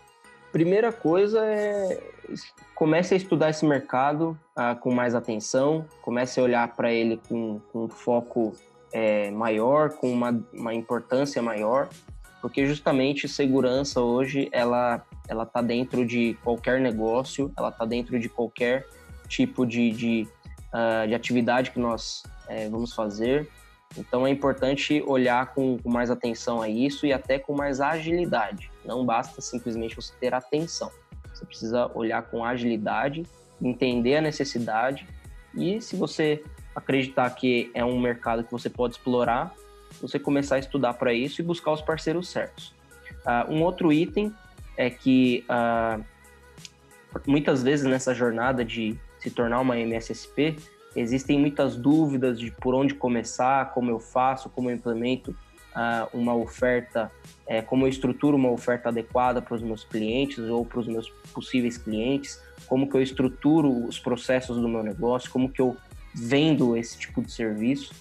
Primeira 0.52 0.92
coisa 0.92 1.46
é 1.46 2.02
comece 2.76 3.14
a 3.14 3.18
estudar 3.18 3.50
esse 3.50 3.66
mercado 3.66 4.40
ah, 4.56 4.76
com 4.76 4.94
mais 4.94 5.14
atenção, 5.14 5.86
comece 6.02 6.40
a 6.40 6.44
olhar 6.44 6.76
para 6.76 6.92
ele 6.92 7.20
com, 7.28 7.60
com 7.72 7.86
um 7.86 7.90
foco 7.90 8.54
é, 8.94 9.30
maior, 9.32 9.90
com 9.92 10.12
uma, 10.12 10.40
uma 10.54 10.74
importância 10.74 11.42
maior, 11.42 11.90
porque 12.42 12.66
justamente 12.66 13.28
segurança 13.28 14.00
hoje 14.02 14.48
ela 14.52 15.04
ela 15.28 15.44
está 15.44 15.62
dentro 15.62 16.04
de 16.06 16.36
qualquer 16.44 16.80
negócio, 16.80 17.52
ela 17.56 17.70
está 17.70 17.86
dentro 17.86 18.20
de 18.20 18.28
qualquer 18.28 18.88
tipo 19.28 19.64
de, 19.64 19.92
de, 19.92 20.28
uh, 20.74 21.08
de 21.08 21.14
atividade 21.14 21.70
que 21.70 21.80
nós 21.80 22.24
é, 22.48 22.68
vamos 22.68 22.94
fazer. 22.94 23.48
Então 23.96 24.26
é 24.26 24.32
importante 24.32 25.04
olhar 25.06 25.54
com, 25.54 25.78
com, 25.78 25.90
mais 25.90 26.10
atenção 26.10 26.62
a 26.62 26.70
isso 26.70 27.06
e 27.06 27.14
até 27.14 27.38
com 27.38 27.56
mais 27.56 27.80
agilidade. 27.80 28.72
Não 28.90 29.06
basta 29.06 29.40
simplesmente 29.40 29.96
você 29.96 30.12
ter 30.20 30.34
atenção. 30.34 30.92
Você 31.32 31.46
precisa 31.46 31.92
olhar 31.94 32.24
com 32.24 32.44
agilidade, 32.44 33.24
entender 33.62 34.16
a 34.16 34.22
necessidade 34.22 35.08
e 35.54 35.80
se 35.80 35.96
você 35.96 36.44
acreditar 36.76 37.30
que 37.30 37.70
é 37.76 37.86
um 37.86 38.00
mercado 38.00 38.44
que 38.44 38.52
você 38.52 38.68
pode 38.68 38.96
explorar, 38.96 39.54
você 40.02 40.18
começar 40.18 40.56
a 40.56 40.60
estudar 40.60 40.96
para 40.96 41.14
isso 41.14 41.40
e 41.40 41.44
buscar 41.44 41.72
os 41.72 41.84
parceiros 41.84 42.30
certos. 42.30 42.74
Uh, 43.20 43.54
um 43.54 43.62
outro 43.62 43.94
item 43.94 44.34
é 44.76 44.90
que 44.90 45.46
uh, 45.50 46.04
muitas 47.28 47.62
vezes 47.62 47.86
nessa 47.86 48.16
jornada 48.16 48.66
de 48.66 49.00
se 49.20 49.30
tornar 49.30 49.60
uma 49.60 49.78
MSSP, 49.78 50.56
existem 50.96 51.38
muitas 51.38 51.76
dúvidas 51.76 52.40
de 52.40 52.50
por 52.50 52.74
onde 52.74 52.96
começar, 52.96 53.72
como 53.72 53.92
eu 53.92 54.00
faço, 54.00 54.50
como 54.50 54.72
eu 54.72 54.76
implemento 54.76 55.36
uh, 55.76 56.18
uma 56.18 56.36
oferta, 56.36 57.12
é, 57.48 57.62
como 57.62 57.86
eu 57.86 57.90
estruturo 57.90 58.38
uma 58.38 58.52
oferta 58.52 58.90
adequada 58.90 59.42
para 59.42 59.56
os 59.56 59.62
meus 59.62 59.84
clientes 59.84 60.40
ou 60.40 60.66
para 60.66 60.80
os 60.80 60.88
meus 60.88 61.10
possíveis 61.34 61.78
clientes, 61.78 62.42
como 62.68 62.90
que 62.90 62.96
eu 62.96 63.02
estruturo 63.02 63.86
os 63.86 64.00
processos 64.00 64.58
do 64.58 64.68
meu 64.68 64.84
negócio, 64.84 65.30
como 65.32 65.50
que 65.50 65.62
eu 65.62 65.76
vendo 66.14 66.76
esse 66.76 66.98
tipo 66.98 67.22
de 67.22 67.32
serviço. 67.32 67.94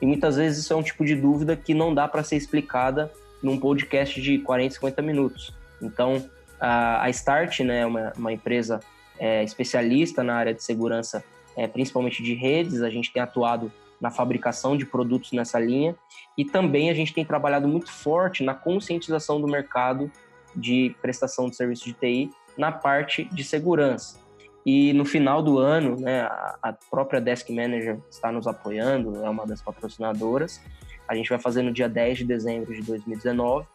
E 0.00 0.06
muitas 0.06 0.36
vezes 0.36 0.64
isso 0.64 0.72
é 0.72 0.76
um 0.76 0.82
tipo 0.82 1.04
de 1.04 1.14
dúvida 1.14 1.56
que 1.56 1.74
não 1.74 1.94
dá 1.94 2.06
para 2.06 2.22
ser 2.22 2.36
explicada 2.36 3.10
num 3.42 3.58
podcast 3.58 4.20
de 4.20 4.38
40, 4.38 4.74
50 4.74 5.02
minutos. 5.02 5.54
Então, 5.80 6.28
a 6.60 7.08
Start, 7.10 7.60
né, 7.60 7.84
uma, 7.84 8.12
uma 8.16 8.32
empresa 8.32 8.80
é, 9.18 9.42
especialista 9.44 10.22
na 10.22 10.34
área 10.34 10.54
de 10.54 10.62
segurança, 10.62 11.24
é, 11.56 11.66
principalmente 11.66 12.22
de 12.22 12.34
redes, 12.34 12.82
a 12.82 12.90
gente 12.90 13.12
tem 13.12 13.22
atuado 13.22 13.72
na 14.00 14.10
fabricação 14.10 14.76
de 14.76 14.84
produtos 14.84 15.32
nessa 15.32 15.58
linha 15.58 15.96
e 16.36 16.44
também 16.44 16.90
a 16.90 16.94
gente 16.94 17.14
tem 17.14 17.24
trabalhado 17.24 17.66
muito 17.66 17.90
forte 17.90 18.44
na 18.44 18.54
conscientização 18.54 19.40
do 19.40 19.48
mercado 19.48 20.10
de 20.54 20.94
prestação 21.00 21.48
de 21.48 21.56
serviço 21.56 21.84
de 21.84 21.92
TI 21.92 22.30
na 22.56 22.72
parte 22.72 23.24
de 23.24 23.44
segurança. 23.44 24.18
E 24.64 24.92
no 24.94 25.04
final 25.04 25.42
do 25.42 25.58
ano, 25.58 25.96
né, 26.00 26.22
a 26.62 26.74
própria 26.90 27.20
Desk 27.20 27.48
Manager 27.52 28.00
está 28.10 28.32
nos 28.32 28.46
apoiando, 28.48 29.24
é 29.24 29.30
uma 29.30 29.46
das 29.46 29.62
patrocinadoras. 29.62 30.60
A 31.06 31.14
gente 31.14 31.28
vai 31.28 31.38
fazer 31.38 31.62
no 31.62 31.72
dia 31.72 31.88
10 31.88 32.18
de 32.18 32.24
dezembro 32.24 32.74
de 32.74 32.82
2019 32.82 33.66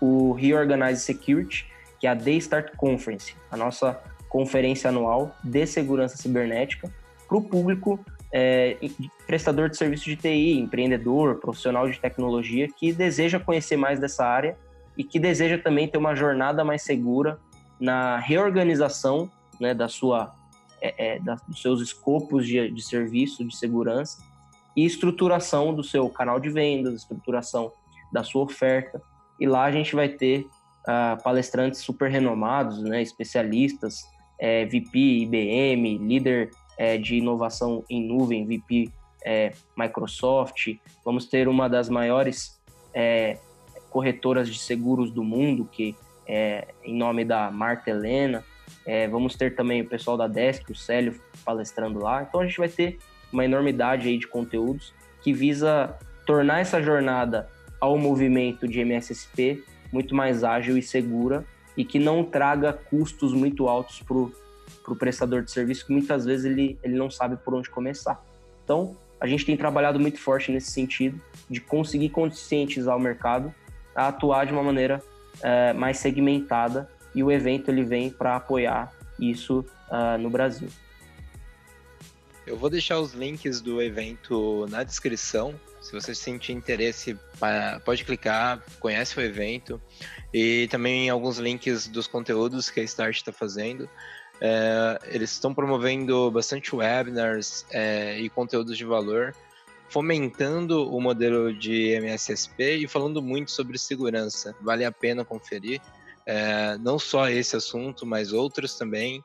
o 0.00 0.32
Reorganize 0.32 1.00
Security, 1.00 1.66
que 1.98 2.06
é 2.06 2.10
a 2.10 2.14
Day 2.14 2.36
Start 2.36 2.76
Conference, 2.76 3.34
a 3.50 3.56
nossa 3.56 3.98
conferência 4.28 4.90
anual 4.90 5.34
de 5.42 5.64
segurança 5.64 6.18
cibernética 6.18 6.92
para 7.26 7.38
o 7.38 7.42
público 7.42 8.04
é, 8.36 8.76
prestador 9.28 9.70
de 9.70 9.76
serviço 9.76 10.06
de 10.06 10.16
TI, 10.16 10.58
empreendedor, 10.58 11.36
profissional 11.36 11.88
de 11.88 12.00
tecnologia 12.00 12.66
que 12.66 12.92
deseja 12.92 13.38
conhecer 13.38 13.76
mais 13.76 14.00
dessa 14.00 14.26
área 14.26 14.58
e 14.98 15.04
que 15.04 15.20
deseja 15.20 15.56
também 15.56 15.86
ter 15.86 15.98
uma 15.98 16.16
jornada 16.16 16.64
mais 16.64 16.82
segura 16.82 17.38
na 17.78 18.18
reorganização 18.18 19.30
né, 19.60 19.72
da 19.72 19.86
sua, 19.86 20.34
é, 20.82 21.14
é, 21.14 21.20
da, 21.20 21.36
dos 21.46 21.62
seus 21.62 21.80
escopos 21.80 22.44
de, 22.44 22.68
de 22.72 22.82
serviço 22.82 23.44
de 23.44 23.56
segurança 23.56 24.20
e 24.76 24.84
estruturação 24.84 25.72
do 25.72 25.84
seu 25.84 26.08
canal 26.08 26.40
de 26.40 26.50
vendas, 26.50 27.02
estruturação 27.02 27.70
da 28.12 28.24
sua 28.24 28.42
oferta. 28.42 29.00
E 29.38 29.46
lá 29.46 29.62
a 29.62 29.70
gente 29.70 29.94
vai 29.94 30.08
ter 30.08 30.40
uh, 30.40 31.22
palestrantes 31.22 31.80
super 31.82 32.10
renomados, 32.10 32.82
né, 32.82 33.00
especialistas 33.00 34.02
é, 34.40 34.64
VP 34.64 34.98
IBM, 34.98 35.98
líder 35.98 36.50
é, 36.76 36.96
de 36.98 37.16
inovação 37.16 37.84
em 37.88 38.06
nuvem, 38.06 38.44
VP 38.44 38.90
é, 39.24 39.52
Microsoft. 39.76 40.76
Vamos 41.04 41.26
ter 41.26 41.48
uma 41.48 41.68
das 41.68 41.88
maiores 41.88 42.60
é, 42.92 43.38
corretoras 43.90 44.48
de 44.48 44.58
seguros 44.58 45.10
do 45.10 45.24
mundo, 45.24 45.68
que 45.70 45.96
é 46.26 46.68
em 46.82 46.96
nome 46.96 47.24
da 47.24 47.50
Marta 47.50 47.90
Helena. 47.90 48.44
É, 48.86 49.08
vamos 49.08 49.34
ter 49.34 49.54
também 49.54 49.80
o 49.82 49.88
pessoal 49.88 50.16
da 50.16 50.26
Desk, 50.26 50.70
o 50.70 50.74
Célio, 50.74 51.20
palestrando 51.44 52.00
lá. 52.00 52.22
Então 52.22 52.40
a 52.40 52.46
gente 52.46 52.58
vai 52.58 52.68
ter 52.68 52.98
uma 53.32 53.44
enormidade 53.44 54.08
aí 54.08 54.18
de 54.18 54.26
conteúdos 54.26 54.92
que 55.22 55.32
visa 55.32 55.96
tornar 56.26 56.60
essa 56.60 56.82
jornada 56.82 57.48
ao 57.80 57.98
movimento 57.98 58.68
de 58.68 58.80
MSSP 58.80 59.62
muito 59.92 60.14
mais 60.14 60.42
ágil 60.42 60.76
e 60.76 60.82
segura 60.82 61.44
e 61.76 61.84
que 61.84 61.98
não 61.98 62.24
traga 62.24 62.72
custos 62.72 63.32
muito 63.32 63.68
altos 63.68 64.00
para 64.00 64.16
o 64.92 64.96
prestador 64.96 65.42
de 65.42 65.50
serviço, 65.50 65.86
que 65.86 65.92
muitas 65.92 66.24
vezes 66.24 66.44
ele, 66.44 66.78
ele 66.82 66.94
não 66.94 67.10
sabe 67.10 67.36
por 67.36 67.54
onde 67.54 67.70
começar. 67.70 68.22
Então, 68.62 68.96
a 69.20 69.26
gente 69.26 69.46
tem 69.46 69.56
trabalhado 69.56 69.98
muito 69.98 70.18
forte 70.18 70.52
nesse 70.52 70.70
sentido, 70.70 71.20
de 71.48 71.60
conseguir 71.60 72.10
conscientizar 72.10 72.96
o 72.96 73.00
mercado 73.00 73.54
a 73.94 74.08
atuar 74.08 74.46
de 74.46 74.52
uma 74.52 74.62
maneira 74.62 75.02
é, 75.42 75.72
mais 75.72 75.98
segmentada, 75.98 76.90
e 77.14 77.22
o 77.22 77.30
evento 77.30 77.70
ele 77.70 77.84
vem 77.84 78.10
para 78.10 78.36
apoiar 78.36 78.92
isso 79.18 79.64
uh, 79.88 80.18
no 80.18 80.28
Brasil. 80.28 80.68
Eu 82.46 82.56
vou 82.58 82.68
deixar 82.68 82.98
os 82.98 83.14
links 83.14 83.60
do 83.60 83.80
evento 83.80 84.66
na 84.68 84.82
descrição. 84.82 85.54
Se 85.80 85.92
você 85.92 86.14
sentir 86.14 86.52
interesse, 86.52 87.18
pode 87.84 88.04
clicar, 88.04 88.62
conhece 88.80 89.18
o 89.18 89.22
evento 89.22 89.80
e 90.32 90.66
também 90.70 91.08
alguns 91.08 91.38
links 91.38 91.86
dos 91.86 92.06
conteúdos 92.06 92.68
que 92.68 92.80
a 92.80 92.82
Start 92.82 93.16
está 93.16 93.32
fazendo. 93.32 93.88
É, 94.40 94.98
eles 95.06 95.30
estão 95.30 95.54
promovendo 95.54 96.30
bastante 96.30 96.74
webinars 96.74 97.64
é, 97.70 98.18
e 98.18 98.28
conteúdos 98.28 98.76
de 98.76 98.84
valor, 98.84 99.34
fomentando 99.88 100.90
o 100.90 101.00
modelo 101.00 101.52
de 101.52 101.90
MSSP 101.92 102.76
e 102.76 102.88
falando 102.88 103.22
muito 103.22 103.50
sobre 103.50 103.78
segurança. 103.78 104.54
Vale 104.60 104.84
a 104.84 104.92
pena 104.92 105.24
conferir. 105.24 105.80
É, 106.26 106.76
não 106.78 106.98
só 106.98 107.28
esse 107.28 107.54
assunto, 107.54 108.06
mas 108.06 108.32
outros 108.32 108.76
também. 108.76 109.22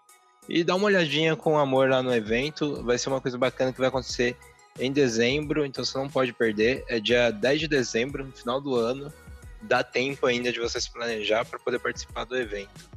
E 0.48 0.64
dá 0.64 0.76
uma 0.76 0.86
olhadinha 0.86 1.36
com 1.36 1.58
amor 1.58 1.90
lá 1.90 2.02
no 2.02 2.14
evento, 2.14 2.84
vai 2.84 2.98
ser 2.98 3.10
uma 3.10 3.22
coisa 3.22 3.38
bacana 3.38 3.72
que 3.72 3.80
vai 3.80 3.88
acontecer 3.88 4.36
em 4.80 4.92
dezembro, 4.92 5.66
então 5.66 5.84
você 5.84 5.98
não 5.98 6.10
pode 6.10 6.34
perder. 6.34 6.84
É 6.88 7.00
dia 7.00 7.32
10 7.32 7.62
de 7.62 7.68
dezembro, 7.68 8.26
no 8.26 8.32
final 8.32 8.60
do 8.60 8.76
ano. 8.76 9.14
Dá 9.62 9.84
tempo 9.84 10.26
ainda 10.26 10.52
de 10.52 10.60
você 10.60 10.80
se 10.80 10.92
planejar 10.92 11.46
para 11.46 11.60
poder 11.60 11.80
participar 11.80 12.24
do 12.24 12.36
evento. 12.36 12.90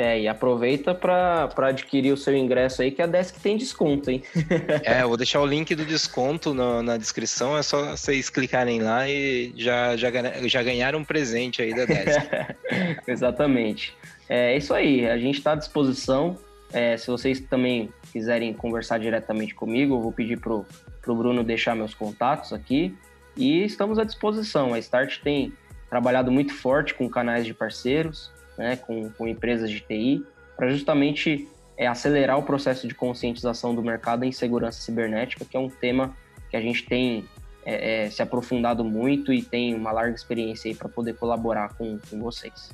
É, 0.00 0.18
e 0.18 0.26
aproveita 0.26 0.94
para 0.94 1.68
adquirir 1.68 2.10
o 2.10 2.16
seu 2.16 2.34
ingresso 2.34 2.80
aí, 2.80 2.90
que 2.90 3.02
a 3.02 3.06
Desk 3.06 3.38
tem 3.38 3.58
desconto, 3.58 4.10
hein? 4.10 4.22
é, 4.82 5.02
eu 5.02 5.08
vou 5.08 5.16
deixar 5.18 5.42
o 5.42 5.46
link 5.46 5.74
do 5.74 5.84
desconto 5.84 6.54
no, 6.54 6.82
na 6.82 6.96
descrição, 6.96 7.54
é 7.54 7.62
só 7.62 7.90
vocês 7.90 8.30
clicarem 8.30 8.80
lá 8.80 9.06
e 9.06 9.52
já, 9.54 9.98
já, 9.98 10.08
já 10.46 10.62
ganharam 10.62 11.00
um 11.00 11.04
presente 11.04 11.60
aí 11.60 11.74
da 11.74 11.84
Desk. 11.84 12.18
Exatamente. 13.06 13.94
É 14.26 14.56
isso 14.56 14.72
aí, 14.72 15.06
a 15.06 15.18
gente 15.18 15.36
está 15.36 15.52
à 15.52 15.54
disposição. 15.54 16.38
É, 16.72 16.96
se 16.96 17.08
vocês 17.08 17.38
também 17.38 17.92
quiserem 18.10 18.54
conversar 18.54 18.96
diretamente 18.96 19.54
comigo, 19.54 19.96
eu 19.96 20.00
vou 20.00 20.12
pedir 20.12 20.40
pro, 20.40 20.64
pro 21.02 21.14
Bruno 21.14 21.44
deixar 21.44 21.76
meus 21.76 21.92
contatos 21.92 22.54
aqui. 22.54 22.96
E 23.36 23.64
estamos 23.64 23.98
à 23.98 24.04
disposição. 24.04 24.72
A 24.72 24.78
Start 24.78 25.18
tem 25.22 25.52
trabalhado 25.90 26.32
muito 26.32 26.54
forte 26.54 26.94
com 26.94 27.06
canais 27.06 27.44
de 27.44 27.52
parceiros, 27.52 28.32
né, 28.60 28.76
com, 28.76 29.08
com 29.10 29.26
empresas 29.26 29.70
de 29.70 29.80
TI, 29.80 30.22
para 30.54 30.68
justamente 30.68 31.48
é, 31.78 31.86
acelerar 31.86 32.38
o 32.38 32.42
processo 32.42 32.86
de 32.86 32.94
conscientização 32.94 33.74
do 33.74 33.82
mercado 33.82 34.22
em 34.22 34.30
segurança 34.30 34.82
cibernética, 34.82 35.46
que 35.46 35.56
é 35.56 35.60
um 35.60 35.70
tema 35.70 36.14
que 36.50 36.56
a 36.56 36.60
gente 36.60 36.84
tem 36.84 37.24
é, 37.64 38.04
é, 38.04 38.10
se 38.10 38.20
aprofundado 38.20 38.84
muito 38.84 39.32
e 39.32 39.40
tem 39.40 39.74
uma 39.74 39.90
larga 39.90 40.14
experiência 40.14 40.68
aí 40.68 40.74
para 40.74 40.90
poder 40.90 41.14
colaborar 41.14 41.72
com, 41.74 41.98
com 42.10 42.20
vocês. 42.20 42.70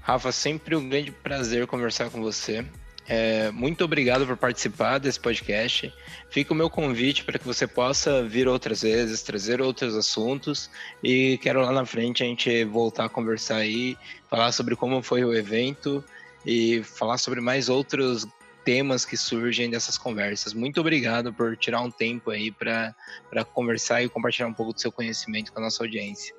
Rafa, 0.00 0.32
sempre 0.32 0.74
um 0.74 0.88
grande 0.88 1.12
prazer 1.12 1.66
conversar 1.66 2.08
com 2.08 2.22
você. 2.22 2.64
É, 3.06 3.50
muito 3.50 3.84
obrigado 3.84 4.26
por 4.26 4.36
participar 4.36 4.98
desse 4.98 5.20
podcast. 5.20 5.92
Fica 6.30 6.52
o 6.52 6.56
meu 6.56 6.70
convite 6.70 7.24
para 7.24 7.38
que 7.38 7.46
você 7.46 7.66
possa 7.66 8.22
vir 8.22 8.48
outras 8.48 8.82
vezes, 8.82 9.22
trazer 9.22 9.60
outros 9.60 9.94
assuntos 9.94 10.70
e 11.02 11.38
quero 11.38 11.60
lá 11.60 11.70
na 11.70 11.84
frente 11.84 12.22
a 12.22 12.26
gente 12.26 12.64
voltar 12.64 13.04
a 13.04 13.08
conversar 13.08 13.56
aí, 13.56 13.96
falar 14.28 14.52
sobre 14.52 14.74
como 14.74 15.02
foi 15.02 15.24
o 15.24 15.34
evento 15.34 16.02
e 16.46 16.82
falar 16.82 17.18
sobre 17.18 17.40
mais 17.40 17.68
outros 17.68 18.26
temas 18.64 19.04
que 19.04 19.16
surgem 19.16 19.68
dessas 19.68 19.98
conversas. 19.98 20.54
Muito 20.54 20.80
obrigado 20.80 21.32
por 21.32 21.56
tirar 21.56 21.82
um 21.82 21.90
tempo 21.90 22.30
aí 22.30 22.50
para 22.50 22.94
conversar 23.52 24.02
e 24.02 24.08
compartilhar 24.08 24.48
um 24.48 24.54
pouco 24.54 24.72
do 24.72 24.80
seu 24.80 24.90
conhecimento 24.90 25.52
com 25.52 25.60
a 25.60 25.62
nossa 25.62 25.84
audiência. 25.84 26.34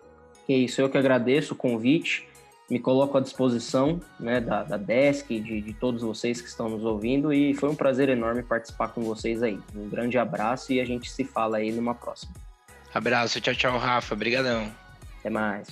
É 0.50 0.54
isso, 0.54 0.82
eu 0.82 0.90
que 0.90 0.98
agradeço 0.98 1.54
o 1.54 1.58
convite 1.58 2.28
me 2.70 2.80
coloco 2.80 3.18
à 3.18 3.22
disposição 3.22 4.00
né, 4.20 4.42
da, 4.42 4.64
da 4.64 4.78
Desk, 4.78 5.40
de, 5.40 5.62
de 5.62 5.74
todos 5.74 6.02
vocês 6.02 6.42
que 6.42 6.48
estão 6.48 6.70
nos 6.70 6.84
ouvindo 6.84 7.32
e 7.32 7.54
foi 7.54 7.70
um 7.70 7.76
prazer 7.76 8.10
enorme 8.10 8.44
participar 8.44 8.90
com 8.90 9.02
vocês 9.02 9.44
aí. 9.44 9.60
Um 9.76 9.88
grande 9.88 10.18
abraço 10.18 10.74
e 10.74 10.80
a 10.80 10.86
gente 10.86 11.12
se 11.12 11.24
fala 11.24 11.58
aí 11.58 11.72
numa 11.72 11.94
próxima. 11.94 12.34
Abraço, 12.94 13.40
tchau, 13.42 13.54
tchau, 13.54 13.78
Rafa. 13.78 14.16
Obrigadão. 14.16 14.72
Até 15.20 15.30
mais. 15.30 15.68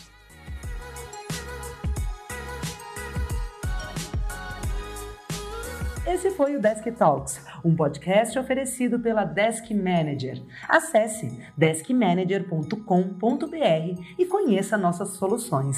Esse 6.06 6.32
foi 6.32 6.56
o 6.56 6.62
Desk 6.62 6.92
Talks, 6.92 7.44
um 7.64 7.76
podcast 7.76 8.38
oferecido 8.38 9.00
pela 9.00 9.24
Desk 9.24 9.74
Manager. 9.74 10.44
Acesse 10.68 11.42
deskmanager.com.br 11.58 14.02
e 14.20 14.26
conheça 14.26 14.78
nossas 14.78 15.12
soluções. 15.12 15.78